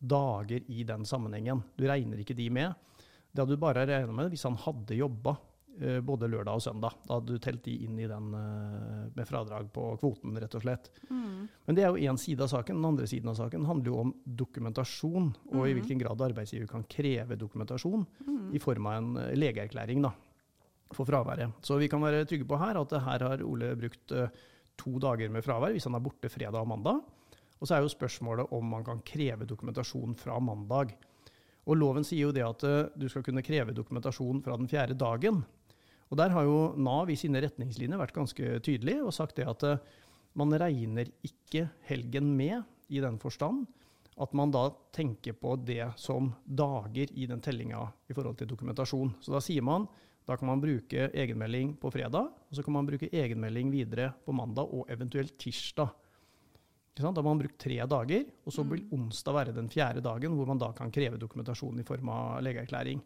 dager 0.00 0.64
i 0.64 0.84
den 0.88 1.04
sammenhengen. 1.04 1.60
Du 1.76 1.84
regner 1.84 2.22
ikke 2.22 2.38
de 2.38 2.48
med. 2.48 2.72
Det 3.34 3.42
hadde 3.42 3.58
du 3.58 3.60
bare 3.60 3.84
regna 3.84 4.14
med 4.14 4.32
hvis 4.32 4.46
han 4.48 4.56
hadde 4.64 4.96
jobba 4.96 5.34
Eh, 5.34 5.53
både 6.06 6.28
lørdag 6.30 6.58
og 6.58 6.62
søndag. 6.62 6.94
Da 7.06 7.16
hadde 7.16 7.34
du 7.34 7.40
telt 7.42 7.64
de 7.66 7.72
inn 7.84 7.96
i 7.98 8.06
den 8.08 8.34
eh, 8.38 9.06
med 9.14 9.26
fradrag 9.26 9.70
på 9.74 9.86
kvoten, 9.98 10.36
rett 10.38 10.54
og 10.54 10.62
slett. 10.62 10.90
Mm. 11.08 11.48
Men 11.66 11.78
det 11.78 11.84
er 11.84 11.90
jo 11.90 12.10
én 12.10 12.20
side 12.20 12.44
av 12.44 12.52
saken. 12.52 12.78
Den 12.78 12.90
andre 12.92 13.08
siden 13.10 13.32
av 13.32 13.38
saken 13.38 13.66
handler 13.66 13.90
jo 13.90 14.02
om 14.04 14.12
dokumentasjon, 14.24 15.32
og 15.50 15.58
mm. 15.58 15.66
i 15.66 15.74
hvilken 15.78 16.02
grad 16.02 16.22
arbeidsgiver 16.28 16.70
kan 16.70 16.86
kreve 16.90 17.38
dokumentasjon 17.40 18.04
mm. 18.26 18.52
i 18.54 18.62
form 18.62 18.86
av 18.90 19.00
en 19.00 19.16
eh, 19.24 19.32
legeerklæring 19.38 20.04
da, 20.04 20.12
for 20.94 21.08
fraværet. 21.08 21.58
Så 21.66 21.80
vi 21.80 21.90
kan 21.90 22.04
være 22.04 22.22
trygge 22.30 22.46
på 22.48 22.60
her 22.60 22.78
at 22.78 22.94
her 23.08 23.26
har 23.28 23.42
Ole 23.42 23.72
brukt 23.78 24.14
to 24.78 24.92
dager 25.02 25.30
med 25.30 25.44
fravær 25.46 25.74
hvis 25.74 25.86
han 25.88 25.98
er 25.98 26.04
borte 26.04 26.30
fredag 26.30 26.62
og 26.62 26.70
mandag. 26.70 27.02
Og 27.58 27.66
så 27.66 27.76
er 27.76 27.82
jo 27.82 27.90
spørsmålet 27.90 28.54
om 28.54 28.70
man 28.76 28.86
kan 28.86 29.02
kreve 29.06 29.46
dokumentasjon 29.48 30.14
fra 30.18 30.38
mandag. 30.42 30.94
Og 31.64 31.78
Loven 31.80 32.04
sier 32.04 32.28
jo 32.28 32.34
det 32.34 32.44
at 32.44 32.64
du 32.98 33.06
skal 33.08 33.24
kunne 33.24 33.42
kreve 33.46 33.72
dokumentasjon 33.74 34.42
fra 34.44 34.58
den 34.60 34.68
fjerde 34.68 34.98
dagen. 35.00 35.44
Og 36.10 36.18
Der 36.20 36.34
har 36.34 36.44
jo 36.44 36.74
Nav 36.76 37.10
i 37.10 37.16
sine 37.18 37.40
retningslinjer 37.42 38.00
vært 38.00 38.16
ganske 38.16 38.58
tydelig 38.64 39.00
og 39.02 39.14
sagt 39.16 39.36
det 39.36 39.48
at 39.50 39.64
eh, 39.66 39.80
man 40.34 40.52
regner 40.58 41.08
ikke 41.24 41.68
helgen 41.88 42.34
med 42.36 42.62
i 42.92 43.00
den 43.00 43.18
forstand 43.22 43.64
at 44.20 44.34
man 44.36 44.52
da 44.54 44.68
tenker 44.94 45.34
på 45.34 45.56
det 45.66 45.88
som 45.98 46.30
dager 46.44 47.10
i 47.18 47.26
den 47.26 47.42
tellinga 47.42 47.82
i 48.06 48.14
forhold 48.14 48.38
til 48.38 48.50
dokumentasjon. 48.50 49.16
Så 49.20 49.34
da 49.34 49.40
sier 49.42 49.64
man 49.66 49.88
da 50.24 50.38
kan 50.40 50.48
man 50.48 50.62
bruke 50.62 51.10
egenmelding 51.12 51.74
på 51.76 51.90
fredag, 51.92 52.30
og 52.32 52.56
så 52.56 52.62
kan 52.64 52.72
man 52.72 52.86
bruke 52.88 53.10
egenmelding 53.12 53.68
videre 53.74 54.08
på 54.24 54.32
mandag 54.32 54.70
og 54.72 54.88
eventuelt 54.88 55.34
tirsdag. 55.36 55.90
Da 56.94 57.10
har 57.10 57.26
man 57.26 57.42
brukt 57.42 57.58
tre 57.60 57.76
dager, 57.90 58.22
og 58.46 58.54
så 58.54 58.62
vil 58.64 58.86
mm. 58.86 58.94
onsdag 58.96 59.34
være 59.36 59.52
den 59.56 59.68
fjerde 59.68 60.00
dagen 60.00 60.32
hvor 60.38 60.48
man 60.48 60.62
da 60.62 60.70
kan 60.72 60.92
kreve 60.94 61.18
dokumentasjon 61.20 61.82
i 61.82 61.84
form 61.84 62.08
av 62.14 62.40
legeerklæring. 62.46 63.02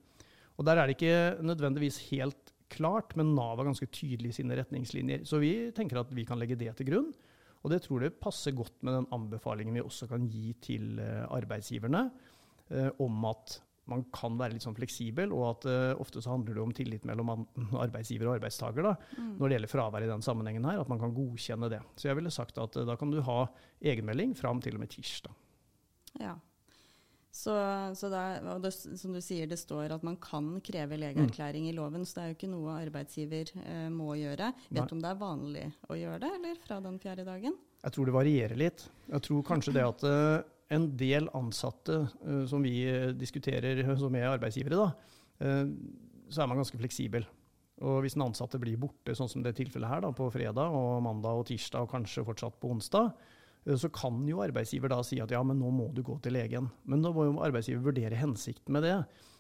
Og 0.59 0.67
Der 0.67 0.77
er 0.77 0.87
det 0.87 0.95
ikke 0.99 1.43
nødvendigvis 1.43 1.99
helt 2.13 2.53
klart, 2.73 3.15
men 3.19 3.35
Nav 3.37 3.61
er 3.61 3.71
ganske 3.71 3.89
tydelig 3.91 4.33
i 4.33 4.39
sine 4.41 4.57
retningslinjer. 4.59 5.25
Så 5.29 5.41
vi 5.43 5.53
tenker 5.77 6.01
at 6.03 6.13
vi 6.15 6.27
kan 6.29 6.41
legge 6.41 6.59
det 6.59 6.75
til 6.79 6.91
grunn. 6.91 7.13
Og 7.65 7.73
det 7.73 7.83
tror 7.85 8.05
jeg 8.05 8.19
passer 8.23 8.55
godt 8.55 8.77
med 8.87 8.95
den 8.95 9.09
anbefalingen 9.15 9.75
vi 9.75 9.83
også 9.83 10.07
kan 10.11 10.29
gi 10.31 10.53
til 10.63 11.01
eh, 11.03 11.25
arbeidsgiverne 11.35 12.05
eh, 12.71 12.91
om 13.03 13.25
at 13.27 13.59
man 13.89 14.05
kan 14.13 14.37
være 14.39 14.55
litt 14.55 14.65
sånn 14.65 14.77
fleksibel, 14.77 15.33
og 15.33 15.45
at 15.49 15.67
uh, 15.71 16.01
ofte 16.03 16.21
så 16.21 16.35
handler 16.35 16.59
det 16.59 16.61
om 16.61 16.75
tillit 16.77 17.07
mellom 17.09 17.31
arbeidsgiver 17.85 18.29
og 18.29 18.35
arbeidstaker 18.37 18.85
da, 18.85 18.95
mm. 19.17 19.31
når 19.39 19.45
det 19.49 19.57
gjelder 19.57 19.73
fravær 19.73 20.05
i 20.05 20.11
den 20.11 20.25
sammenhengen 20.25 20.67
her, 20.69 20.83
at 20.83 20.91
man 20.93 21.01
kan 21.01 21.15
godkjenne 21.17 21.71
det. 21.73 21.81
Så 21.97 22.11
jeg 22.11 22.19
ville 22.19 22.33
sagt 22.35 22.61
at 22.61 22.77
uh, 22.77 22.85
da 22.89 22.99
kan 23.01 23.13
du 23.15 23.23
ha 23.25 23.39
egenmelding 23.81 24.37
fram 24.37 24.61
til 24.65 24.77
og 24.77 24.85
med 24.85 24.93
tirsdag. 24.93 25.33
Ja. 26.21 26.37
Så, 27.39 27.55
så 27.95 28.09
og 28.11 28.65
det, 28.65 28.73
som 28.75 29.15
du 29.15 29.21
sier, 29.23 29.47
det 29.47 29.61
står 29.61 29.95
at 29.95 30.05
man 30.07 30.17
kan 30.19 30.57
kreve 30.65 30.99
legeerklæring 30.99 31.69
mm. 31.69 31.71
i 31.71 31.77
loven, 31.77 32.07
så 32.09 32.19
det 32.19 32.25
er 32.25 32.33
jo 32.33 32.39
ikke 32.41 32.51
noe 32.51 32.77
arbeidsgiver 32.81 33.53
eh, 33.63 33.87
må 33.95 34.17
gjøre. 34.19 34.51
Vet 34.73 34.91
du 34.91 34.97
om 34.97 35.03
det 35.05 35.13
er 35.13 35.21
vanlig 35.21 35.65
å 35.87 35.99
gjøre 35.99 36.21
det, 36.25 36.35
eller 36.41 36.61
fra 36.65 36.81
den 36.83 36.99
fjerde 37.03 37.29
dagen? 37.29 37.55
Jeg 37.85 37.95
tror 37.95 38.09
det 38.09 38.17
varierer 38.17 38.59
litt. 38.59 38.89
Jeg 39.07 39.29
tror 39.29 39.47
kanskje 39.47 39.77
det 39.79 39.87
at 39.87 40.07
en 40.75 40.87
del 41.01 41.29
ansatte 41.37 42.03
eh, 42.05 42.45
som 42.49 42.65
vi 42.65 42.83
eh, 42.89 43.11
diskuterer 43.17 43.81
som 43.99 44.15
er 44.19 44.29
arbeidsgivere, 44.29 44.85
da, 44.85 44.89
uh, 45.45 45.67
så 46.29 46.43
er 46.43 46.51
man 46.51 46.61
ganske 46.61 46.81
fleksibel. 46.81 47.25
Og 47.79 48.03
hvis 48.03 48.19
en 48.19 48.27
ansatte 48.27 48.59
blir 48.61 48.79
borte, 48.81 49.15
sånn 49.17 49.31
som 49.31 49.45
det 49.45 49.55
tilfellet 49.57 49.89
her, 49.89 50.03
da, 50.05 50.11
på 50.13 50.27
fredag 50.35 50.75
og 50.75 50.99
mandag 51.07 51.41
og 51.41 51.47
tirsdag 51.49 51.87
og 51.87 51.93
kanskje 51.95 52.27
fortsatt 52.27 52.59
på 52.61 52.73
onsdag, 52.75 53.13
så 53.77 53.91
kan 53.93 54.23
jo 54.29 54.41
arbeidsgiver 54.41 54.89
da 54.93 55.03
si 55.05 55.19
at 55.21 55.33
ja, 55.35 55.43
men 55.45 55.59
nå 55.61 55.69
må 55.75 55.91
du 55.93 56.01
gå 56.07 56.17
til 56.25 56.37
legen. 56.39 56.71
Men 56.89 57.03
da 57.05 57.13
må 57.13 57.27
jo 57.27 57.41
arbeidsgiver 57.45 57.85
vurdere 57.91 58.17
hensikten 58.17 58.73
med 58.73 58.87
det. 58.87 58.97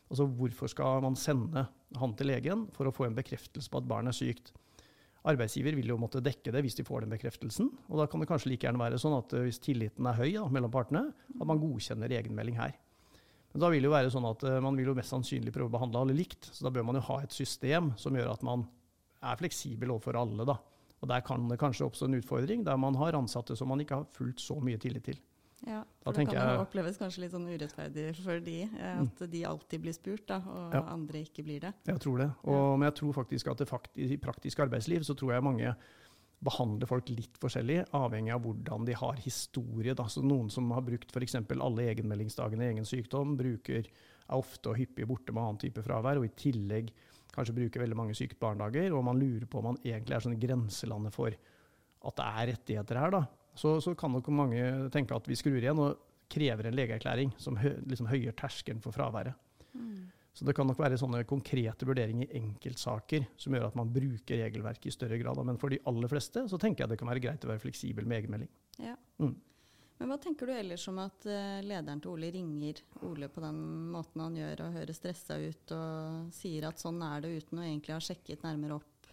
Altså 0.09 0.27
hvorfor 0.29 0.71
skal 0.73 1.03
man 1.05 1.17
sende 1.21 1.67
han 2.01 2.15
til 2.17 2.29
legen 2.33 2.67
for 2.77 2.89
å 2.89 2.95
få 2.95 3.07
en 3.09 3.17
bekreftelse 3.17 3.71
på 3.73 3.81
at 3.81 3.89
barnet 3.89 4.13
er 4.13 4.19
sykt? 4.19 4.53
Arbeidsgiver 5.29 5.77
vil 5.77 5.91
jo 5.91 5.99
måtte 6.01 6.23
dekke 6.25 6.53
det 6.55 6.63
hvis 6.65 6.79
de 6.79 6.87
får 6.87 7.05
den 7.05 7.13
bekreftelsen. 7.13 7.71
Og 7.89 8.01
da 8.01 8.07
kan 8.09 8.23
det 8.23 8.29
kanskje 8.31 8.53
like 8.53 8.69
gjerne 8.69 8.81
være 8.81 9.01
sånn 9.01 9.17
at 9.19 9.35
eh, 9.37 9.45
hvis 9.49 9.61
tilliten 9.65 10.07
er 10.09 10.17
høy 10.17 10.31
da, 10.31 10.45
mellom 10.53 10.73
partene, 10.73 11.09
at 11.35 11.49
man 11.49 11.61
godkjenner 11.61 12.15
egenmelding 12.21 12.59
her. 12.61 12.77
Men 13.53 13.65
da 13.65 13.71
vil 13.73 13.85
det 13.85 13.89
jo 13.89 13.95
være 13.97 14.13
sånn 14.13 14.29
at 14.29 14.43
uh, 14.45 14.59
man 14.61 14.77
vil 14.77 14.91
jo 14.91 14.97
mest 14.97 15.13
sannsynlig 15.13 15.53
prøve 15.55 15.71
å 15.71 15.77
behandle 15.79 16.03
alle 16.05 16.17
likt. 16.17 16.51
Så 16.53 16.67
da 16.67 16.73
bør 16.73 16.85
man 16.89 16.99
jo 17.01 17.07
ha 17.09 17.23
et 17.25 17.35
system 17.35 17.95
som 18.01 18.17
gjør 18.17 18.35
at 18.35 18.45
man 18.47 18.67
er 19.25 19.39
fleksibel 19.41 19.95
overfor 19.95 20.19
alle. 20.21 20.47
da. 20.49 20.59
Og 20.99 21.11
der 21.11 21.23
kan 21.27 21.47
det 21.51 21.61
kanskje 21.61 21.87
oppstå 21.87 22.09
en 22.09 22.19
utfordring 22.19 22.65
der 22.67 22.79
man 22.81 22.97
har 22.99 23.17
ansatte 23.19 23.57
som 23.57 23.71
man 23.71 23.83
ikke 23.85 24.01
har 24.01 24.09
fulgt 24.15 24.43
så 24.43 24.59
mye 24.63 24.81
tillit 24.83 25.07
til. 25.11 25.21
Ja, 25.67 25.81
for 26.05 26.15
det 26.15 26.29
kan 26.31 26.53
jo 26.53 26.63
oppleves 26.63 26.99
kanskje 27.01 27.25
litt 27.25 27.33
sånn 27.35 27.49
urettferdig 27.51 28.13
for 28.21 28.43
de, 28.43 28.61
eh, 28.69 28.99
at 29.01 29.23
mm. 29.23 29.31
de 29.33 29.41
alltid 29.49 29.83
blir 29.83 29.95
spurt, 29.97 30.23
da, 30.31 30.39
og 30.39 30.77
ja. 30.77 30.83
andre 30.93 31.25
ikke 31.27 31.43
blir 31.47 31.65
det. 31.65 31.73
Jeg 31.89 32.03
tror 32.05 32.23
det. 32.23 32.29
Og, 32.45 32.59
ja. 32.59 32.77
Men 32.77 32.87
jeg 32.87 32.97
tror 33.01 33.17
faktisk 33.17 33.51
at 33.51 33.65
faktisk, 33.67 33.99
i 33.99 34.21
praktisk 34.23 34.63
arbeidsliv 34.63 35.07
så 35.07 35.17
tror 35.19 35.35
jeg 35.35 35.47
mange 35.49 35.73
behandler 36.47 36.87
folk 36.87 37.11
litt 37.11 37.35
forskjellig, 37.43 37.81
avhengig 37.99 38.31
av 38.37 38.45
hvordan 38.45 38.87
de 38.87 38.95
har 39.01 39.19
historie. 39.25 39.97
Da. 39.99 40.07
Så 40.07 40.23
noen 40.23 40.53
som 40.55 40.71
har 40.77 40.85
brukt 40.87 41.11
f.eks. 41.11 41.35
alle 41.41 41.89
egenmeldingsdagene 41.91 42.69
i 42.69 42.73
egen 42.77 42.87
sykdom, 42.87 43.35
bruker, 43.41 43.89
er 44.29 44.39
ofte 44.39 44.71
og 44.71 44.79
hyppig 44.79 45.09
borte 45.11 45.35
med 45.35 45.43
annen 45.43 45.63
type 45.65 45.83
fravær, 45.83 46.21
og 46.21 46.29
i 46.29 46.35
tillegg 46.39 46.93
kanskje 47.35 47.57
bruker 47.57 47.85
veldig 47.85 47.99
mange 47.99 48.17
syke 48.19 48.39
barnedager, 48.41 48.93
og 48.97 49.05
man 49.07 49.21
lurer 49.21 49.47
på 49.51 49.61
om 49.61 49.73
man 49.73 49.81
egentlig 49.85 50.17
er 50.17 50.25
sånn 50.25 50.41
grenselandet 50.41 51.15
for 51.15 51.35
at 52.09 52.19
det 52.19 52.29
er 52.29 52.51
rettigheter 52.55 53.01
her. 53.03 53.15
da 53.15 53.25
så, 53.59 53.81
så, 53.83 53.95
kan 53.99 54.13
nok 54.15 54.29
mange 54.31 54.63
tenke 54.95 55.17
at 55.17 55.27
vi 55.27 55.37
skrur 55.39 55.59
igjen 55.59 55.81
og 55.83 55.99
krever 56.31 56.69
en 56.69 56.77
legeerklæring 56.77 57.33
som 57.41 57.57
hø, 57.59 57.73
liksom 57.89 58.07
høyer 58.11 58.37
terskelen 58.39 58.83
for 58.85 58.95
fraværet. 58.95 59.35
Mm. 59.73 60.07
Så 60.37 60.47
det 60.47 60.55
kan 60.55 60.69
nok 60.69 60.79
være 60.79 60.99
sånne 61.01 61.25
konkrete 61.27 61.87
vurderinger 61.89 62.29
i 62.29 62.39
enkeltsaker 62.39 63.25
som 63.41 63.57
gjør 63.57 63.73
at 63.73 63.79
man 63.79 63.91
bruker 63.91 64.39
regelverket 64.45 64.87
i 64.87 64.95
større 64.95 65.19
grad. 65.19 65.41
Men 65.49 65.59
for 65.59 65.75
de 65.75 65.81
aller 65.91 66.13
fleste 66.13 66.45
så 66.47 66.61
tenker 66.63 66.85
jeg 66.85 66.93
det 66.93 67.01
kan 67.01 67.11
være 67.11 67.25
greit 67.25 67.47
å 67.47 67.51
være 67.51 67.65
fleksibel 67.65 68.07
med 68.07 68.21
egenmelding. 68.21 68.51
Ja. 68.85 68.95
Mm. 69.19 69.35
Men 69.99 70.13
hva 70.13 70.19
tenker 70.23 70.47
du 70.47 70.55
ellers 70.55 70.85
om 70.91 71.01
at 71.03 71.27
uh, 71.27 71.59
lederen 71.67 72.01
til 72.03 72.13
Ole 72.13 72.31
ringer 72.35 72.83
Ole 73.09 73.29
på 73.33 73.43
den 73.43 73.59
måten 73.91 74.23
han 74.23 74.39
gjør, 74.39 74.63
og 74.67 74.79
høres 74.79 75.01
stressa 75.01 75.39
ut 75.43 75.75
og 75.75 76.31
sier 76.35 76.69
at 76.69 76.79
sånn 76.79 77.03
er 77.03 77.25
det, 77.25 77.35
uten 77.43 77.59
å 77.61 77.67
egentlig 77.67 77.97
ha 77.97 78.01
sjekket 78.03 78.47
nærmere 78.47 78.79
opp 78.79 79.13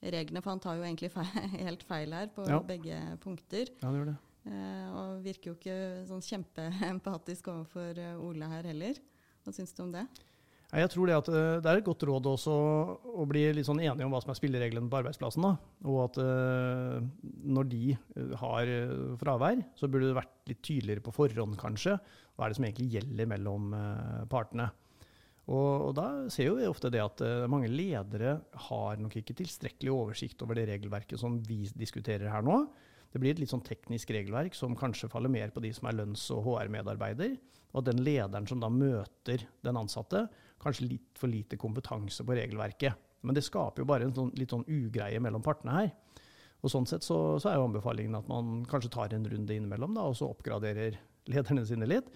reglene, 0.00 0.42
for 0.42 0.54
han 0.54 0.62
tar 0.62 0.78
jo 0.78 0.86
egentlig 0.86 1.12
feil, 1.12 1.48
helt 1.66 1.86
feil 1.86 2.16
her 2.16 2.30
på 2.32 2.46
ja. 2.48 2.60
begge 2.64 3.00
punkter. 3.22 3.72
Ja, 3.82 3.90
det 3.90 4.00
gjør 4.00 4.12
det. 4.12 4.18
Eh, 4.42 4.86
og 4.98 5.22
virker 5.22 5.52
jo 5.52 5.56
ikke 5.58 5.76
sånn 6.08 6.24
kjempeempatisk 6.26 7.52
overfor 7.52 7.98
eh, 8.02 8.18
Ole 8.18 8.48
her 8.50 8.66
heller. 8.72 8.98
Hva 9.42 9.54
syns 9.54 9.74
du 9.76 9.84
om 9.84 9.92
det? 9.94 10.06
Jeg 10.72 10.88
tror 10.88 11.08
det, 11.08 11.16
at, 11.20 11.28
det, 11.28 11.68
er 11.68 11.78
et 11.78 11.84
godt 11.84 12.04
råd 12.08 12.26
også 12.30 12.52
å 13.20 13.24
bli 13.28 13.42
litt 13.52 13.68
sånn 13.68 13.82
enige 13.82 14.06
om 14.06 14.14
hva 14.14 14.22
som 14.24 14.30
er 14.32 14.38
spillereglene 14.38 14.88
på 14.88 15.02
arbeidsplassen. 15.02 15.44
Da. 15.44 15.50
Og 15.84 15.98
at 16.06 16.20
uh, 16.24 17.02
når 17.44 17.68
de 17.68 17.96
har 18.40 18.70
fravær, 19.20 19.60
så 19.76 19.90
burde 19.92 20.08
det 20.08 20.16
vært 20.16 20.48
litt 20.48 20.62
tydeligere 20.64 21.04
på 21.04 21.12
forhånd, 21.12 21.58
kanskje. 21.60 21.98
Hva 22.32 22.46
er 22.46 22.54
det 22.54 22.58
som 22.58 22.68
egentlig 22.68 22.88
gjelder 22.94 23.28
mellom 23.34 23.74
partene. 24.32 24.70
Og, 25.42 25.90
og, 25.90 25.92
da 25.98 26.06
ser 26.32 26.54
vi 26.56 26.70
ofte 26.70 26.88
det 26.94 27.02
at 27.02 27.20
mange 27.50 27.68
ledere 27.68 28.38
har 28.70 29.00
nok 29.02 29.18
ikke 29.20 29.36
tilstrekkelig 29.42 29.92
oversikt 29.92 30.40
over 30.46 30.56
det 30.56 30.68
regelverket 30.70 31.20
som 31.20 31.36
vi 31.44 31.66
diskuterer 31.76 32.32
her 32.32 32.46
nå. 32.46 32.62
Det 33.12 33.20
blir 33.20 33.34
et 33.34 33.42
litt 33.42 33.52
sånn 33.52 33.64
teknisk 33.64 34.10
regelverk 34.14 34.56
som 34.56 34.76
kanskje 34.78 35.10
faller 35.12 35.32
mer 35.32 35.52
på 35.52 35.60
de 35.60 35.72
som 35.76 35.88
er 35.90 35.98
lønns- 35.98 36.30
og 36.32 36.46
HR-medarbeider. 36.46 37.36
Og 37.72 37.80
at 37.80 37.88
den 37.90 38.02
lederen 38.04 38.46
som 38.48 38.60
da 38.62 38.68
møter 38.72 39.46
den 39.64 39.78
ansatte, 39.80 40.26
kanskje 40.62 40.90
litt 40.90 41.18
for 41.18 41.32
lite 41.32 41.58
kompetanse 41.58 42.24
på 42.24 42.36
regelverket. 42.36 43.08
Men 43.22 43.36
det 43.36 43.44
skaper 43.46 43.82
jo 43.82 43.88
bare 43.88 44.08
en 44.08 44.14
sånn, 44.14 44.32
litt 44.38 44.52
sånn 44.52 44.66
ugreie 44.66 45.20
mellom 45.22 45.44
partene 45.44 45.76
her. 45.76 45.92
Og 46.62 46.70
sånn 46.70 46.86
sett 46.86 47.06
så, 47.06 47.38
så, 47.42 47.50
er 47.50 47.58
jo 47.58 47.66
anbefalingen 47.66 48.14
at 48.18 48.28
man 48.30 48.60
kanskje 48.70 48.92
tar 48.94 49.14
en 49.14 49.26
runde 49.26 49.54
innimellom, 49.54 49.96
da, 49.98 50.06
og 50.06 50.18
så 50.18 50.28
oppgraderer 50.30 50.98
lederne 51.30 51.64
sine 51.66 51.88
litt 51.88 52.10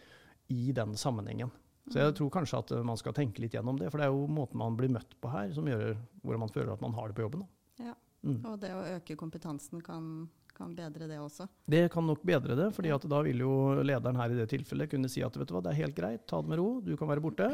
i 0.55 0.71
den 0.75 0.95
sammenhengen. 0.99 1.51
Så 1.91 2.03
jeg 2.03 2.15
tror 2.19 2.31
kanskje 2.35 2.59
at 2.59 2.73
man 2.87 2.99
skal 2.99 3.15
tenke 3.15 3.43
litt 3.43 3.55
gjennom 3.55 3.79
det, 3.79 3.93
for 3.93 4.03
det 4.03 4.09
er 4.09 4.15
jo 4.15 4.27
måten 4.31 4.59
man 4.59 4.79
blir 4.79 4.91
møtt 4.91 5.13
på 5.23 5.31
her, 5.31 5.53
som 5.55 5.69
gjør 5.71 5.95
hvor 6.23 6.39
man 6.43 6.51
føler 6.51 6.73
at 6.75 6.83
man 6.83 6.95
har 6.99 7.11
det 7.11 7.19
på 7.19 7.27
jobben. 7.27 7.45
Da. 7.45 7.91
Ja, 7.91 7.95
mm. 8.27 8.41
Og 8.43 8.57
det 8.63 8.73
å 8.75 8.83
øke 8.97 9.19
kompetansen 9.19 9.83
kan, 9.87 10.09
kan, 10.57 10.75
bedre 10.77 11.09
det 11.11 11.19
også? 11.21 11.47
Det 11.69 11.87
kan 11.93 12.07
nok 12.09 12.23
bedre 12.27 12.57
det, 12.59 12.71
fordi 12.75 12.93
da 13.13 13.23
vil 13.27 13.43
jo 13.45 13.57
lederen 13.85 14.19
her 14.19 14.33
i 14.33 14.39
det 14.39 14.49
tilfellet 14.53 14.91
kunne 14.93 15.11
si 15.13 15.25
at 15.25 15.37
vet 15.37 15.49
du 15.49 15.55
hva, 15.57 15.63
det 15.65 15.75
er 15.75 15.83
helt 15.85 15.97
greit, 15.99 16.25
ta 16.27 16.41
det 16.43 16.51
med 16.53 16.61
ro, 16.61 16.71
du 16.85 16.95
kan 16.99 17.11
være 17.11 17.25
borte. 17.25 17.51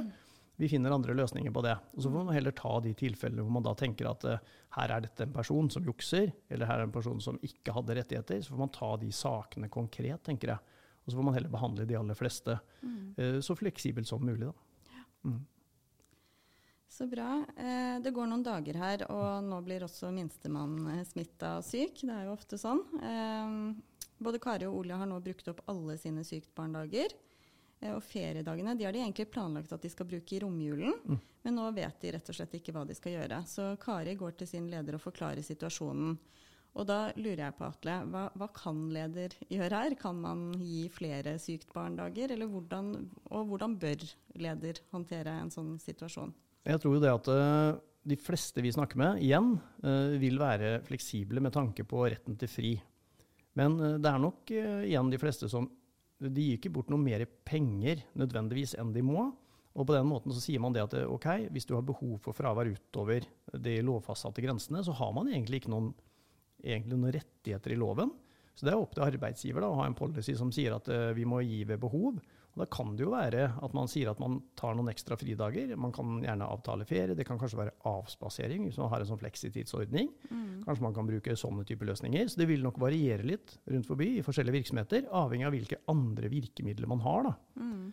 Vi 0.60 0.68
finner 0.68 0.94
andre 0.94 1.14
løsninger 1.16 1.50
på 1.50 1.62
det. 1.64 1.74
Og 1.96 2.02
Så 2.04 2.10
får 2.10 2.24
man 2.28 2.36
heller 2.36 2.54
ta 2.54 2.74
de 2.84 2.92
tilfellene 2.94 3.42
hvor 3.42 3.54
man 3.56 3.64
da 3.66 3.72
tenker 3.78 4.10
at 4.10 4.26
uh, 4.28 4.50
her 4.76 4.92
er 4.94 5.06
dette 5.06 5.24
en 5.26 5.32
person 5.34 5.70
som 5.72 5.86
jukser, 5.86 6.30
eller 6.52 6.68
her 6.68 6.82
er 6.82 6.86
en 6.86 6.94
person 6.94 7.20
som 7.24 7.40
ikke 7.42 7.74
hadde 7.74 7.96
rettigheter. 7.98 8.42
Så 8.44 8.52
får 8.52 8.60
man 8.60 8.74
ta 8.74 8.90
de 9.00 9.08
sakene 9.16 9.70
konkret, 9.72 10.22
tenker 10.22 10.54
jeg. 10.54 10.76
Og 11.02 11.10
så 11.10 11.18
får 11.18 11.26
man 11.26 11.34
heller 11.34 11.50
behandle 11.50 11.86
de 11.88 11.96
aller 11.98 12.18
fleste 12.18 12.58
mm. 12.82 13.00
uh, 13.18 13.40
så 13.42 13.56
fleksibelt 13.58 14.08
som 14.08 14.22
mulig. 14.22 14.50
Da. 14.50 14.92
Ja. 14.92 15.06
Mm. 15.30 15.40
Så 16.92 17.06
bra. 17.08 17.44
Eh, 17.56 18.02
det 18.04 18.10
går 18.12 18.26
noen 18.28 18.42
dager 18.44 18.76
her, 18.76 19.02
og 19.08 19.46
nå 19.46 19.62
blir 19.64 19.86
også 19.86 20.10
minstemann 20.12 20.90
smitta 21.08 21.54
og 21.62 21.64
syk. 21.64 22.02
Det 22.04 22.12
er 22.12 22.26
jo 22.26 22.34
ofte 22.34 22.58
sånn. 22.60 22.82
Eh, 23.00 23.54
både 24.20 24.40
Kari 24.42 24.68
og 24.68 24.82
Ole 24.82 24.98
har 25.00 25.08
nå 25.08 25.16
brukt 25.24 25.48
opp 25.48 25.62
alle 25.72 25.96
sine 25.96 26.20
syktbarndager. 26.20 27.14
Eh, 27.80 27.94
og 27.94 28.02
feriedagene 28.04 28.76
de 28.76 28.84
har 28.84 28.92
de 28.92 29.00
egentlig 29.00 29.30
planlagt 29.32 29.72
at 29.72 29.80
de 29.80 29.92
skal 29.94 30.10
bruke 30.10 30.36
i 30.36 30.42
romjulen, 30.44 30.92
mm. 31.00 31.22
men 31.46 31.56
nå 31.56 31.70
vet 31.72 31.96
de 32.04 32.12
rett 32.18 32.28
og 32.28 32.36
slett 32.36 32.60
ikke 32.60 32.76
hva 32.76 32.84
de 32.84 32.98
skal 33.00 33.16
gjøre. 33.16 33.40
Så 33.48 33.72
Kari 33.80 34.12
går 34.20 34.36
til 34.36 34.52
sin 34.52 34.68
leder 34.68 35.00
og 35.00 35.06
forklarer 35.06 35.40
situasjonen. 35.48 36.20
Og 36.76 36.88
da 36.92 37.00
lurer 37.16 37.46
jeg 37.46 37.56
på, 37.56 37.72
Atle, 37.72 37.98
hva, 38.12 38.28
hva, 38.36 38.52
kan 38.52 38.84
leder 38.92 39.32
gjøre 39.48 39.80
her? 39.80 39.96
Kan 39.96 40.20
man 40.20 40.46
gi 40.60 40.86
flere 40.92 41.38
syktbarndager? 41.40 42.36
eller 42.36 42.52
hvordan, 42.52 42.94
og 43.32 43.48
hvordan 43.48 43.80
bør 43.80 44.08
leder 44.36 44.84
håndtere 44.92 45.40
en 45.40 45.52
sånn 45.52 45.78
situasjon? 45.80 46.36
Jeg 46.62 46.78
tror 46.78 46.96
jo 46.96 47.02
det 47.02 47.10
at 47.10 47.28
uh, 47.32 47.80
de 48.06 48.18
fleste 48.18 48.62
vi 48.62 48.70
snakker 48.74 48.98
med, 49.00 49.20
igjen, 49.24 49.56
uh, 49.82 50.14
vil 50.22 50.38
være 50.38 50.76
fleksible 50.86 51.42
med 51.42 51.54
tanke 51.54 51.86
på 51.88 52.04
retten 52.06 52.38
til 52.38 52.50
fri. 52.50 52.72
Men 53.58 53.74
uh, 53.80 53.98
det 53.98 54.10
er 54.10 54.22
nok 54.22 54.52
igjen 54.54 55.10
de 55.10 55.20
fleste 55.20 55.50
som 55.50 55.66
de 56.22 56.44
gir 56.44 56.60
ikke 56.60 56.70
bort 56.70 56.90
noe 56.92 57.02
mer 57.02 57.24
penger 57.42 58.04
nødvendigvis 58.18 58.76
enn 58.78 58.92
de 58.94 59.02
må. 59.02 59.26
Og 59.72 59.88
på 59.88 59.96
den 59.96 60.06
måten 60.06 60.34
så 60.34 60.42
sier 60.42 60.60
man 60.62 60.74
det 60.74 60.84
at 60.84 60.94
ok, 61.08 61.48
hvis 61.50 61.66
du 61.66 61.74
har 61.74 61.86
behov 61.86 62.18
for 62.22 62.36
fravær 62.36 62.68
utover 62.70 63.24
de 63.58 63.78
lovfastsatte 63.82 64.44
grensene, 64.44 64.84
så 64.84 64.94
har 64.94 65.14
man 65.16 65.30
egentlig 65.32 65.62
ikke 65.62 65.72
noen 65.72 65.94
egentlig 66.62 66.94
noen 66.94 67.14
rettigheter 67.16 67.72
i 67.74 67.78
loven. 67.80 68.12
Så 68.54 68.68
det 68.68 68.74
er 68.74 68.78
opp 68.78 68.92
til 68.94 69.02
arbeidsgiver 69.02 69.64
da, 69.64 69.72
å 69.72 69.80
ha 69.80 69.88
en 69.88 69.96
policy 69.98 70.36
som 70.38 70.52
sier 70.54 70.76
at 70.76 70.86
vi 71.16 71.24
må 71.26 71.40
gi 71.42 71.64
ved 71.66 71.80
behov. 71.82 72.20
Og 72.52 72.60
Da 72.60 72.66
kan 72.68 72.90
det 72.96 73.06
jo 73.06 73.12
være 73.14 73.46
at 73.64 73.74
man 73.76 73.88
sier 73.88 74.10
at 74.10 74.20
man 74.20 74.36
tar 74.60 74.74
noen 74.76 74.90
ekstra 74.92 75.16
fridager. 75.16 75.72
Man 75.80 75.94
kan 75.94 76.18
gjerne 76.20 76.48
avtale 76.52 76.84
ferie. 76.88 77.16
Det 77.16 77.24
kan 77.24 77.38
kanskje 77.40 77.62
være 77.62 77.74
avspasering 77.88 78.66
hvis 78.66 78.76
man 78.80 78.90
har 78.92 79.00
en 79.00 79.08
sånn 79.08 79.20
fleksitidsordning. 79.22 80.10
Mm. 80.28 80.50
Kanskje 80.66 80.84
man 80.84 80.96
kan 80.96 81.08
bruke 81.08 81.36
sånne 81.38 81.64
typer 81.68 81.88
løsninger. 81.88 82.28
Så 82.28 82.42
det 82.42 82.50
vil 82.50 82.64
nok 82.64 82.80
variere 82.82 83.24
litt 83.24 83.56
rundt 83.72 83.88
forbi 83.88 84.10
i 84.18 84.24
forskjellige 84.26 84.58
virksomheter, 84.58 85.08
avhengig 85.08 85.48
av 85.48 85.56
hvilke 85.56 85.80
andre 85.92 86.28
virkemidler 86.32 86.92
man 86.92 87.00
har. 87.06 87.30
Mm. 87.56 87.86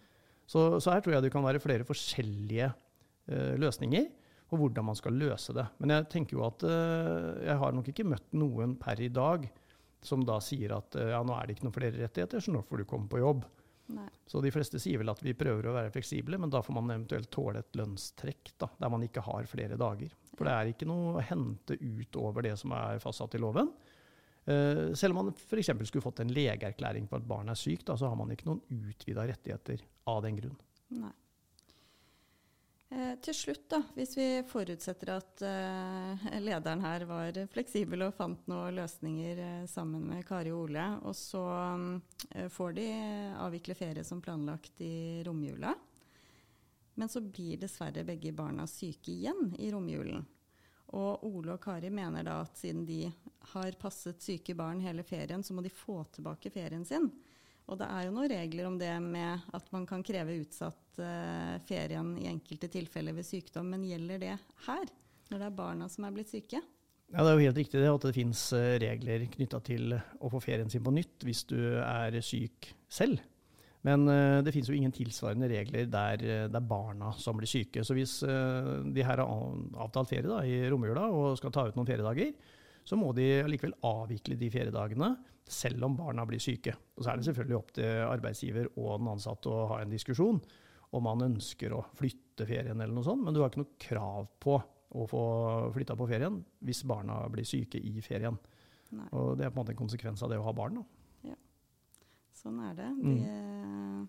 Så, 0.50 0.66
så, 0.82 0.92
her 0.92 1.06
tror 1.06 1.16
jeg 1.16 1.28
det 1.28 1.32
kan 1.32 1.46
være 1.46 1.62
flere 1.64 1.88
forskjellige 1.88 2.72
uh, 2.74 3.54
løsninger. 3.62 4.10
og 4.50 4.58
hvordan 4.58 4.86
man 4.88 4.98
skal 4.98 5.14
løse 5.14 5.54
det. 5.54 5.68
Men 5.78 5.92
jeg 5.94 6.08
tenker 6.10 6.36
jo 6.36 6.44
at 6.48 6.64
uh, 6.66 7.38
jeg 7.46 7.58
har 7.62 7.76
nok 7.78 7.92
ikke 7.92 8.08
møtt 8.10 8.32
noen 8.34 8.74
per 8.82 9.00
i 9.00 9.12
dag 9.14 9.46
som 10.02 10.24
da 10.26 10.40
sier 10.42 10.74
at 10.74 10.98
uh, 10.98 11.12
ja, 11.14 11.20
nå 11.24 11.36
er 11.38 11.46
det 11.46 11.56
ikke 11.56 11.68
noen 11.68 11.76
flere 11.76 12.02
rettigheter, 12.02 12.42
så 12.42 12.52
nå 12.56 12.64
får 12.66 12.82
du 12.82 12.88
komme 12.90 13.08
på 13.12 13.22
jobb. 13.22 13.46
Nei. 13.90 14.08
Så 14.30 14.42
de 14.44 14.52
fleste 14.54 14.80
sier 14.82 15.02
vel 15.02 15.10
at 15.10 15.22
vi 15.26 15.34
prøver 15.38 15.66
å 15.66 15.76
være 15.76 15.92
fleksible, 15.94 16.38
men 16.42 16.52
da 16.54 16.62
får 16.66 16.76
man 16.78 16.92
eventuelt 16.94 17.32
tåle 17.34 17.64
et 17.64 17.78
lønnstrekk 17.80 18.52
da, 18.62 18.70
der 18.78 18.92
man 18.94 19.06
ikke 19.06 19.24
har 19.26 19.48
flere 19.50 19.80
dager. 19.82 20.14
For 20.36 20.46
det 20.46 20.54
er 20.54 20.70
ikke 20.72 20.88
noe 20.90 21.16
å 21.16 21.24
hente 21.26 21.78
utover 21.82 22.46
det 22.46 22.54
som 22.62 22.76
er 22.78 23.02
fastsatt 23.02 23.38
i 23.38 23.42
loven. 23.42 23.72
Uh, 24.50 24.94
selv 24.98 25.14
om 25.14 25.24
man 25.24 25.34
f.eks. 25.34 25.72
skulle 25.90 26.06
fått 26.06 26.22
en 26.24 26.34
legeerklæring 26.34 27.10
på 27.10 27.18
at 27.18 27.26
barn 27.30 27.50
er 27.52 27.58
sykt, 27.60 27.88
da, 27.90 27.98
så 28.00 28.12
har 28.12 28.18
man 28.18 28.32
ikke 28.34 28.48
noen 28.50 28.62
utvida 28.92 29.26
rettigheter 29.30 29.84
av 30.10 30.22
den 30.26 30.38
grunn. 30.40 30.56
Nei. 31.02 31.14
Eh, 32.90 33.16
til 33.22 33.36
slutt, 33.38 33.68
da, 33.70 33.84
hvis 33.94 34.16
vi 34.18 34.28
forutsetter 34.50 35.12
at 35.14 35.44
eh, 35.46 36.24
lederen 36.42 36.82
her 36.82 37.04
var 37.06 37.38
fleksibel 37.54 38.08
og 38.08 38.16
fant 38.18 38.48
noen 38.50 38.80
løsninger 38.80 39.42
eh, 39.44 39.68
sammen 39.70 40.08
med 40.10 40.26
Kari 40.26 40.50
og 40.50 40.64
Ole, 40.64 40.88
og 41.06 41.14
så 41.18 41.44
eh, 42.34 42.48
får 42.50 42.74
de 42.80 42.88
avvikle 43.46 43.78
ferie 43.78 44.06
som 44.08 44.24
planlagt 44.26 44.82
i 44.82 45.22
romjula. 45.28 45.76
Men 46.98 47.14
så 47.14 47.22
blir 47.22 47.62
dessverre 47.62 48.04
begge 48.08 48.34
barna 48.36 48.66
syke 48.68 49.14
igjen 49.14 49.54
i 49.62 49.70
romjulen. 49.72 50.26
Og 50.98 51.28
Ole 51.30 51.54
og 51.54 51.62
Kari 51.62 51.94
mener 51.94 52.26
da 52.26 52.40
at 52.42 52.58
siden 52.58 52.88
de 52.90 53.04
har 53.54 53.78
passet 53.80 54.18
syke 54.26 54.58
barn 54.58 54.82
hele 54.82 55.06
ferien, 55.06 55.46
så 55.46 55.54
må 55.54 55.62
de 55.62 55.70
få 55.70 56.02
tilbake 56.10 56.50
ferien 56.50 56.82
sin. 56.90 57.12
Og 57.70 57.78
det 57.78 57.86
er 57.86 58.08
jo 58.08 58.14
noen 58.16 58.32
regler 58.32 58.66
om 58.66 58.78
det 58.82 58.92
med 59.04 59.54
at 59.54 59.68
man 59.74 59.86
kan 59.90 60.02
kreve 60.06 60.40
utsatt 60.42 61.02
uh, 61.02 61.56
ferien 61.70 62.16
i 62.18 62.28
enkelte 62.32 62.70
tilfeller 62.74 63.14
ved 63.18 63.28
sykdom, 63.28 63.70
men 63.70 63.86
gjelder 63.86 64.22
det 64.24 64.36
her, 64.66 64.94
når 65.30 65.42
det 65.42 65.48
er 65.48 65.58
barna 65.60 65.90
som 65.92 66.08
er 66.08 66.16
blitt 66.16 66.32
syke? 66.34 66.64
Ja, 67.10 67.24
Det 67.24 67.30
er 67.30 67.36
jo 67.36 67.46
helt 67.46 67.60
riktig 67.62 67.82
det, 67.82 67.90
at 67.94 68.08
det 68.08 68.16
finnes 68.18 68.46
uh, 68.58 68.78
regler 68.82 69.28
knytta 69.36 69.62
til 69.66 69.94
å 69.94 70.32
få 70.34 70.42
ferien 70.42 70.70
sin 70.70 70.86
på 70.86 70.94
nytt 70.94 71.26
hvis 71.26 71.44
du 71.50 71.60
er 71.78 72.18
syk 72.26 72.72
selv. 72.90 73.22
Men 73.86 74.02
det 74.44 74.52
finnes 74.52 74.68
jo 74.68 74.74
ingen 74.76 74.92
tilsvarende 74.92 75.48
regler 75.48 75.86
der 75.88 76.20
det 76.20 76.58
er 76.58 76.66
barna 76.68 77.14
som 77.16 77.38
blir 77.40 77.48
syke. 77.48 77.80
Så 77.88 77.96
hvis 77.96 78.18
de 78.20 79.06
her 79.08 79.22
har 79.22 79.30
avtalt 79.86 80.10
ferie 80.10 80.28
da, 80.28 80.42
i 80.44 80.68
romjula 80.68 81.06
og 81.08 81.38
skal 81.40 81.54
ta 81.56 81.64
ut 81.64 81.78
noen 81.80 81.88
feriedager, 81.88 82.34
så 82.88 82.98
må 83.00 83.12
de 83.18 83.28
likevel 83.50 83.76
avvikle 83.86 84.38
de 84.40 84.50
feriedagene 84.54 85.14
selv 85.50 85.84
om 85.88 85.98
barna 85.98 86.26
blir 86.30 86.42
syke. 86.42 86.76
Og 86.98 87.04
Så 87.04 87.12
er 87.12 87.18
det 87.18 87.26
selvfølgelig 87.28 87.58
opp 87.58 87.72
til 87.74 88.04
arbeidsgiver 88.06 88.70
og 88.76 89.00
den 89.00 89.14
ansatte 89.16 89.50
å 89.50 89.68
ha 89.74 89.80
en 89.82 89.94
diskusjon 89.94 90.42
om 90.96 91.06
man 91.06 91.26
ønsker 91.26 91.74
å 91.74 91.84
flytte 91.98 92.48
ferien 92.50 92.78
eller 92.78 92.94
noe 92.94 93.06
sånt, 93.06 93.24
men 93.24 93.34
du 93.34 93.42
har 93.42 93.52
ikke 93.52 93.64
noe 93.64 93.82
krav 93.82 94.30
på 94.42 94.58
å 94.90 95.06
få 95.10 95.24
flytta 95.76 95.98
på 95.98 96.08
ferien 96.10 96.40
hvis 96.66 96.82
barna 96.90 97.22
blir 97.30 97.46
syke 97.46 97.82
i 97.82 98.00
ferien. 98.02 98.38
Nei. 98.90 99.10
Og 99.14 99.36
Det 99.38 99.46
er 99.46 99.52
på 99.52 99.60
en 99.60 99.62
måte 99.62 99.76
en 99.76 99.84
konsekvens 99.84 100.24
av 100.26 100.32
det 100.32 100.40
å 100.40 100.48
ha 100.48 100.54
barn. 100.56 100.80
Da. 100.80 101.34
Ja, 101.34 101.36
sånn 102.34 102.58
er 102.66 102.74
det. 102.78 102.88
De, 103.04 103.14
mm. 103.20 104.08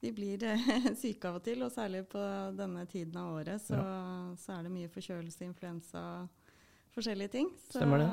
de 0.00 0.14
blir 0.16 0.46
syke 1.02 1.28
av 1.28 1.40
og 1.40 1.44
til, 1.44 1.64
og 1.66 1.74
særlig 1.74 2.06
på 2.12 2.22
denne 2.56 2.86
tiden 2.88 3.20
av 3.20 3.34
året 3.36 3.60
så, 3.64 3.76
ja. 3.76 3.98
så 4.40 4.56
er 4.56 4.64
det 4.64 4.72
mye 4.78 4.92
forkjølelse, 4.92 5.44
influensa 5.44 6.04
forskjellige 6.94 7.32
ting. 7.34 7.50
Så, 7.66 7.78
Stemmer 7.78 8.04
det. 8.04 8.08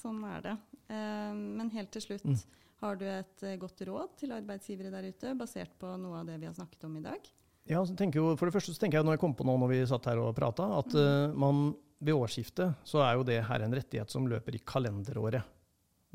Sånn 0.00 0.20
er 0.28 0.44
det. 0.44 0.54
Uh, 0.90 1.32
men 1.34 1.72
helt 1.74 1.90
til 1.94 2.04
slutt, 2.04 2.26
mm. 2.26 2.60
har 2.84 3.00
du 3.00 3.06
et 3.08 3.46
uh, 3.46 3.56
godt 3.62 3.82
råd 3.88 4.14
til 4.20 4.34
arbeidsgivere 4.36 4.92
der 4.94 5.08
ute, 5.10 5.34
basert 5.38 5.74
på 5.80 5.96
noe 6.00 6.20
av 6.20 6.28
det 6.30 6.38
vi 6.42 6.48
har 6.50 6.54
snakket 6.56 6.86
om 6.88 7.00
i 7.00 7.04
dag? 7.06 7.32
Ja, 7.66 7.80
jo, 7.82 8.28
For 8.38 8.46
det 8.46 8.54
første 8.54 8.74
så 8.74 8.78
tenker 8.78 9.00
jeg 9.00 9.08
når 9.08 9.16
jeg 9.16 9.24
kom 9.24 9.34
på 9.34 9.46
nå 9.46 9.56
når 9.58 9.72
vi 9.72 9.80
satt 9.90 10.06
her 10.06 10.22
og 10.22 10.36
prata, 10.38 10.68
at 10.78 10.94
mm. 10.94 11.02
uh, 11.02 11.40
man 11.46 11.66
ved 11.98 12.14
årsskiftet 12.14 12.86
så 12.86 13.00
er 13.06 13.16
jo 13.16 13.26
det 13.26 13.40
her 13.48 13.64
en 13.64 13.74
rettighet 13.74 14.12
som 14.12 14.28
løper 14.28 14.58
i 14.58 14.62
kalenderåret. 14.62 15.55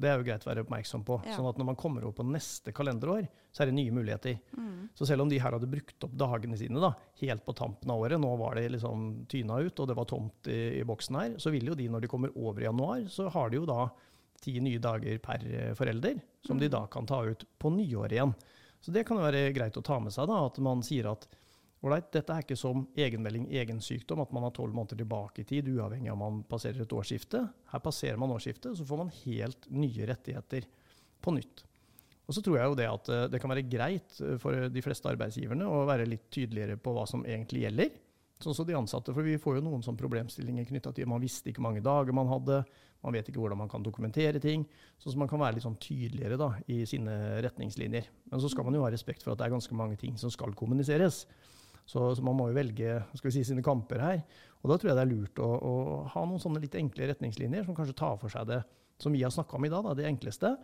Det 0.02 0.10
er 0.10 0.20
jo 0.20 0.26
greit 0.26 0.46
å 0.46 0.50
være 0.50 0.64
oppmerksom 0.66 1.04
på. 1.08 1.20
Ja. 1.28 1.36
Sånn 1.38 1.48
at 1.50 1.60
når 1.62 1.68
man 1.72 1.80
kommer 1.80 2.06
opp 2.08 2.18
på 2.20 2.26
neste 2.28 2.74
kalenderår, 2.76 3.28
så 3.54 3.64
er 3.64 3.70
det 3.70 3.78
nye 3.78 3.94
muligheter. 3.94 4.38
Mm. 4.58 4.90
Så 4.98 5.08
selv 5.10 5.26
om 5.26 5.32
de 5.32 5.40
her 5.42 5.54
hadde 5.56 5.70
brukt 5.70 6.08
opp 6.08 6.16
dagene 6.18 6.60
sine 6.60 6.82
da, 6.82 6.94
helt 7.22 7.46
på 7.46 7.56
tampen 7.58 7.94
av 7.94 8.06
året, 8.06 8.22
nå 8.22 8.32
var 8.42 8.58
det 8.58 8.70
liksom 8.76 9.26
tyna 9.32 9.60
ut 9.62 9.84
og 9.84 9.92
det 9.92 9.98
var 9.98 10.10
tomt 10.10 10.50
i, 10.52 10.62
i 10.80 10.86
boksen 10.88 11.20
her, 11.20 11.36
så 11.42 11.54
vil 11.54 11.70
jo 11.72 11.78
de 11.78 11.90
når 11.92 12.06
de 12.06 12.12
kommer 12.12 12.34
over 12.36 12.64
i 12.64 12.70
januar, 12.70 13.06
så 13.12 13.28
har 13.34 13.52
de 13.52 13.62
jo 13.62 13.70
da 13.70 13.86
ti 14.42 14.56
nye 14.64 14.82
dager 14.82 15.20
per 15.22 15.46
eh, 15.46 15.74
forelder, 15.78 16.18
som 16.46 16.58
mm. 16.58 16.64
de 16.64 16.72
da 16.74 16.86
kan 16.90 17.08
ta 17.10 17.22
ut 17.28 17.46
på 17.62 17.70
nyåret 17.76 18.18
igjen. 18.18 18.34
Så 18.82 18.94
det 18.94 19.06
kan 19.06 19.20
jo 19.20 19.28
være 19.28 19.52
greit 19.54 19.78
å 19.78 19.86
ta 19.86 20.00
med 20.02 20.14
seg, 20.14 20.26
da, 20.32 20.40
at 20.48 20.58
man 20.64 20.82
sier 20.86 21.12
at 21.12 21.28
Ålreit, 21.82 22.12
dette 22.14 22.36
er 22.36 22.44
ikke 22.44 22.60
som 22.60 22.84
egenmelding, 22.94 23.48
egen 23.58 23.80
sykdom, 23.82 24.22
at 24.22 24.34
man 24.36 24.46
har 24.46 24.54
tolv 24.54 24.76
måneder 24.78 25.00
tilbake 25.00 25.42
i 25.42 25.48
tid, 25.50 25.72
uavhengig 25.74 26.12
av 26.12 26.20
om 26.20 26.22
man 26.22 26.44
passerer 26.46 26.84
et 26.84 26.94
årsskifte. 26.94 27.42
Her 27.72 27.82
passerer 27.82 28.20
man 28.22 28.34
årsskiftet, 28.36 28.76
så 28.78 28.86
får 28.86 29.00
man 29.02 29.10
helt 29.24 29.66
nye 29.74 30.06
rettigheter 30.12 30.68
på 31.26 31.34
nytt. 31.34 31.64
Og 32.30 32.36
så 32.38 32.44
tror 32.46 32.60
jeg 32.60 32.70
jo 32.70 32.78
det 32.78 32.86
at 32.88 33.10
eh, 33.12 33.26
det 33.34 33.42
kan 33.42 33.52
være 33.52 33.66
greit 33.68 34.22
eh, 34.22 34.38
for 34.40 34.70
de 34.70 34.84
fleste 34.86 35.10
arbeidsgiverne 35.10 35.66
å 35.68 35.82
være 35.90 36.06
litt 36.08 36.30
tydeligere 36.32 36.78
på 36.78 36.94
hva 36.96 37.08
som 37.10 37.26
egentlig 37.26 37.66
gjelder. 37.66 37.90
Sånn 38.42 38.56
som 38.58 38.66
de 38.66 38.78
ansatte, 38.78 39.14
for 39.14 39.26
vi 39.26 39.40
får 39.42 39.58
jo 39.58 39.64
noen 39.66 39.84
sånne 39.86 40.00
problemstillinger 40.00 40.66
knytta 40.70 40.94
til 40.98 41.10
man 41.10 41.22
visste 41.22 41.52
ikke 41.52 41.62
mange 41.66 41.84
dager 41.86 42.16
man 42.16 42.30
hadde, 42.30 42.62
man 43.02 43.14
vet 43.14 43.28
ikke 43.30 43.42
hvordan 43.42 43.60
man 43.60 43.70
kan 43.70 43.84
dokumentere 43.86 44.42
ting. 44.42 44.64
Sånn 45.02 45.16
som 45.16 45.22
man 45.22 45.30
kan 45.30 45.42
være 45.42 45.58
litt 45.58 45.66
sånn 45.66 45.78
tydeligere 45.82 46.38
da, 46.42 46.52
i 46.70 46.84
sine 46.90 47.18
retningslinjer. 47.46 48.10
Men 48.32 48.42
så 48.42 48.50
skal 48.54 48.66
man 48.66 48.78
jo 48.78 48.86
ha 48.86 48.94
respekt 48.94 49.26
for 49.26 49.34
at 49.34 49.42
det 49.42 49.50
er 49.50 49.56
ganske 49.58 49.78
mange 49.78 49.98
ting 50.02 50.18
som 50.22 50.34
skal 50.34 50.54
kommuniseres. 50.58 51.26
Så, 51.86 52.12
så, 52.16 52.24
man 52.24 52.38
må 52.38 52.50
jo 52.50 52.58
velge 52.58 53.00
skal 53.16 53.30
vi 53.30 53.36
si, 53.36 53.46
sine 53.48 53.64
kamper 53.66 54.04
her. 54.04 54.22
Og 54.62 54.70
da 54.72 54.78
tror 54.78 54.92
jeg 54.92 55.00
det 55.00 55.06
er 55.06 55.12
lurt 55.12 55.42
å, 55.42 55.50
å 55.50 55.74
ha 56.14 56.28
noen 56.28 56.42
sånne 56.42 56.62
litt 56.64 56.78
enkle 56.78 57.10
retningslinjer 57.10 57.66
som 57.68 57.78
kanskje 57.78 57.98
tar 57.98 58.20
for 58.22 58.34
seg 58.34 58.48
det 58.52 58.62
som 59.02 59.12
vi 59.12 59.24
har 59.24 59.34
snakka 59.34 59.58
om 59.58 59.66
i 59.66 59.70
dag, 59.70 59.84
da, 59.86 59.98
det 59.98 60.08
enkleste. 60.10 60.56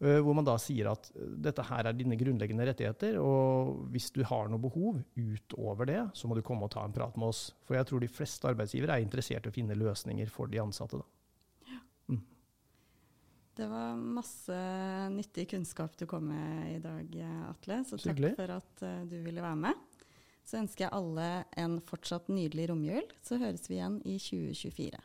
Uh, 0.00 0.16
hvor 0.24 0.32
man 0.32 0.46
da 0.46 0.54
sier 0.56 0.88
at 0.88 1.10
dette 1.44 1.64
her 1.68 1.90
er 1.90 1.96
dine 1.96 2.16
grunnleggende 2.16 2.64
rettigheter, 2.70 3.18
og 3.20 3.82
hvis 3.92 4.08
du 4.14 4.22
har 4.24 4.48
noe 4.48 4.62
behov 4.62 5.02
utover 5.18 5.90
det, 5.90 6.00
så 6.16 6.30
må 6.30 6.38
du 6.38 6.44
komme 6.46 6.64
og 6.64 6.72
ta 6.72 6.86
en 6.86 6.94
prat 6.94 7.18
med 7.20 7.28
oss. 7.28 7.50
For 7.68 7.76
jeg 7.76 7.90
tror 7.90 8.00
de 8.00 8.08
fleste 8.08 8.48
arbeidsgivere 8.48 8.96
er 8.96 9.04
interessert 9.04 9.44
i 9.44 9.52
å 9.52 9.56
finne 9.58 9.76
løsninger 9.76 10.32
for 10.32 10.48
de 10.48 10.62
ansatte. 10.62 11.02
da. 11.02 11.74
Ja. 11.74 11.82
Mm. 12.14 12.22
Det 13.60 13.68
var 13.74 14.00
masse 14.20 14.62
nyttig 15.12 15.50
kunnskap 15.50 15.98
du 16.00 16.06
kom 16.08 16.30
med 16.32 16.78
i 16.78 16.80
dag, 16.80 17.20
Atle. 17.50 17.82
Så 17.90 18.00
takk 18.00 18.24
for 18.38 18.56
at 18.56 18.86
uh, 18.86 19.02
du 19.10 19.18
ville 19.26 19.44
være 19.44 19.64
med. 19.68 19.86
Så 20.50 20.58
ønsker 20.58 20.88
jeg 20.88 20.94
alle 20.96 21.28
en 21.62 21.76
fortsatt 21.86 22.26
nydelig 22.32 22.66
romjul. 22.72 23.06
Så 23.22 23.38
høres 23.38 23.68
vi 23.70 23.76
igjen 23.78 24.00
i 24.02 24.16
2024. 24.18 24.98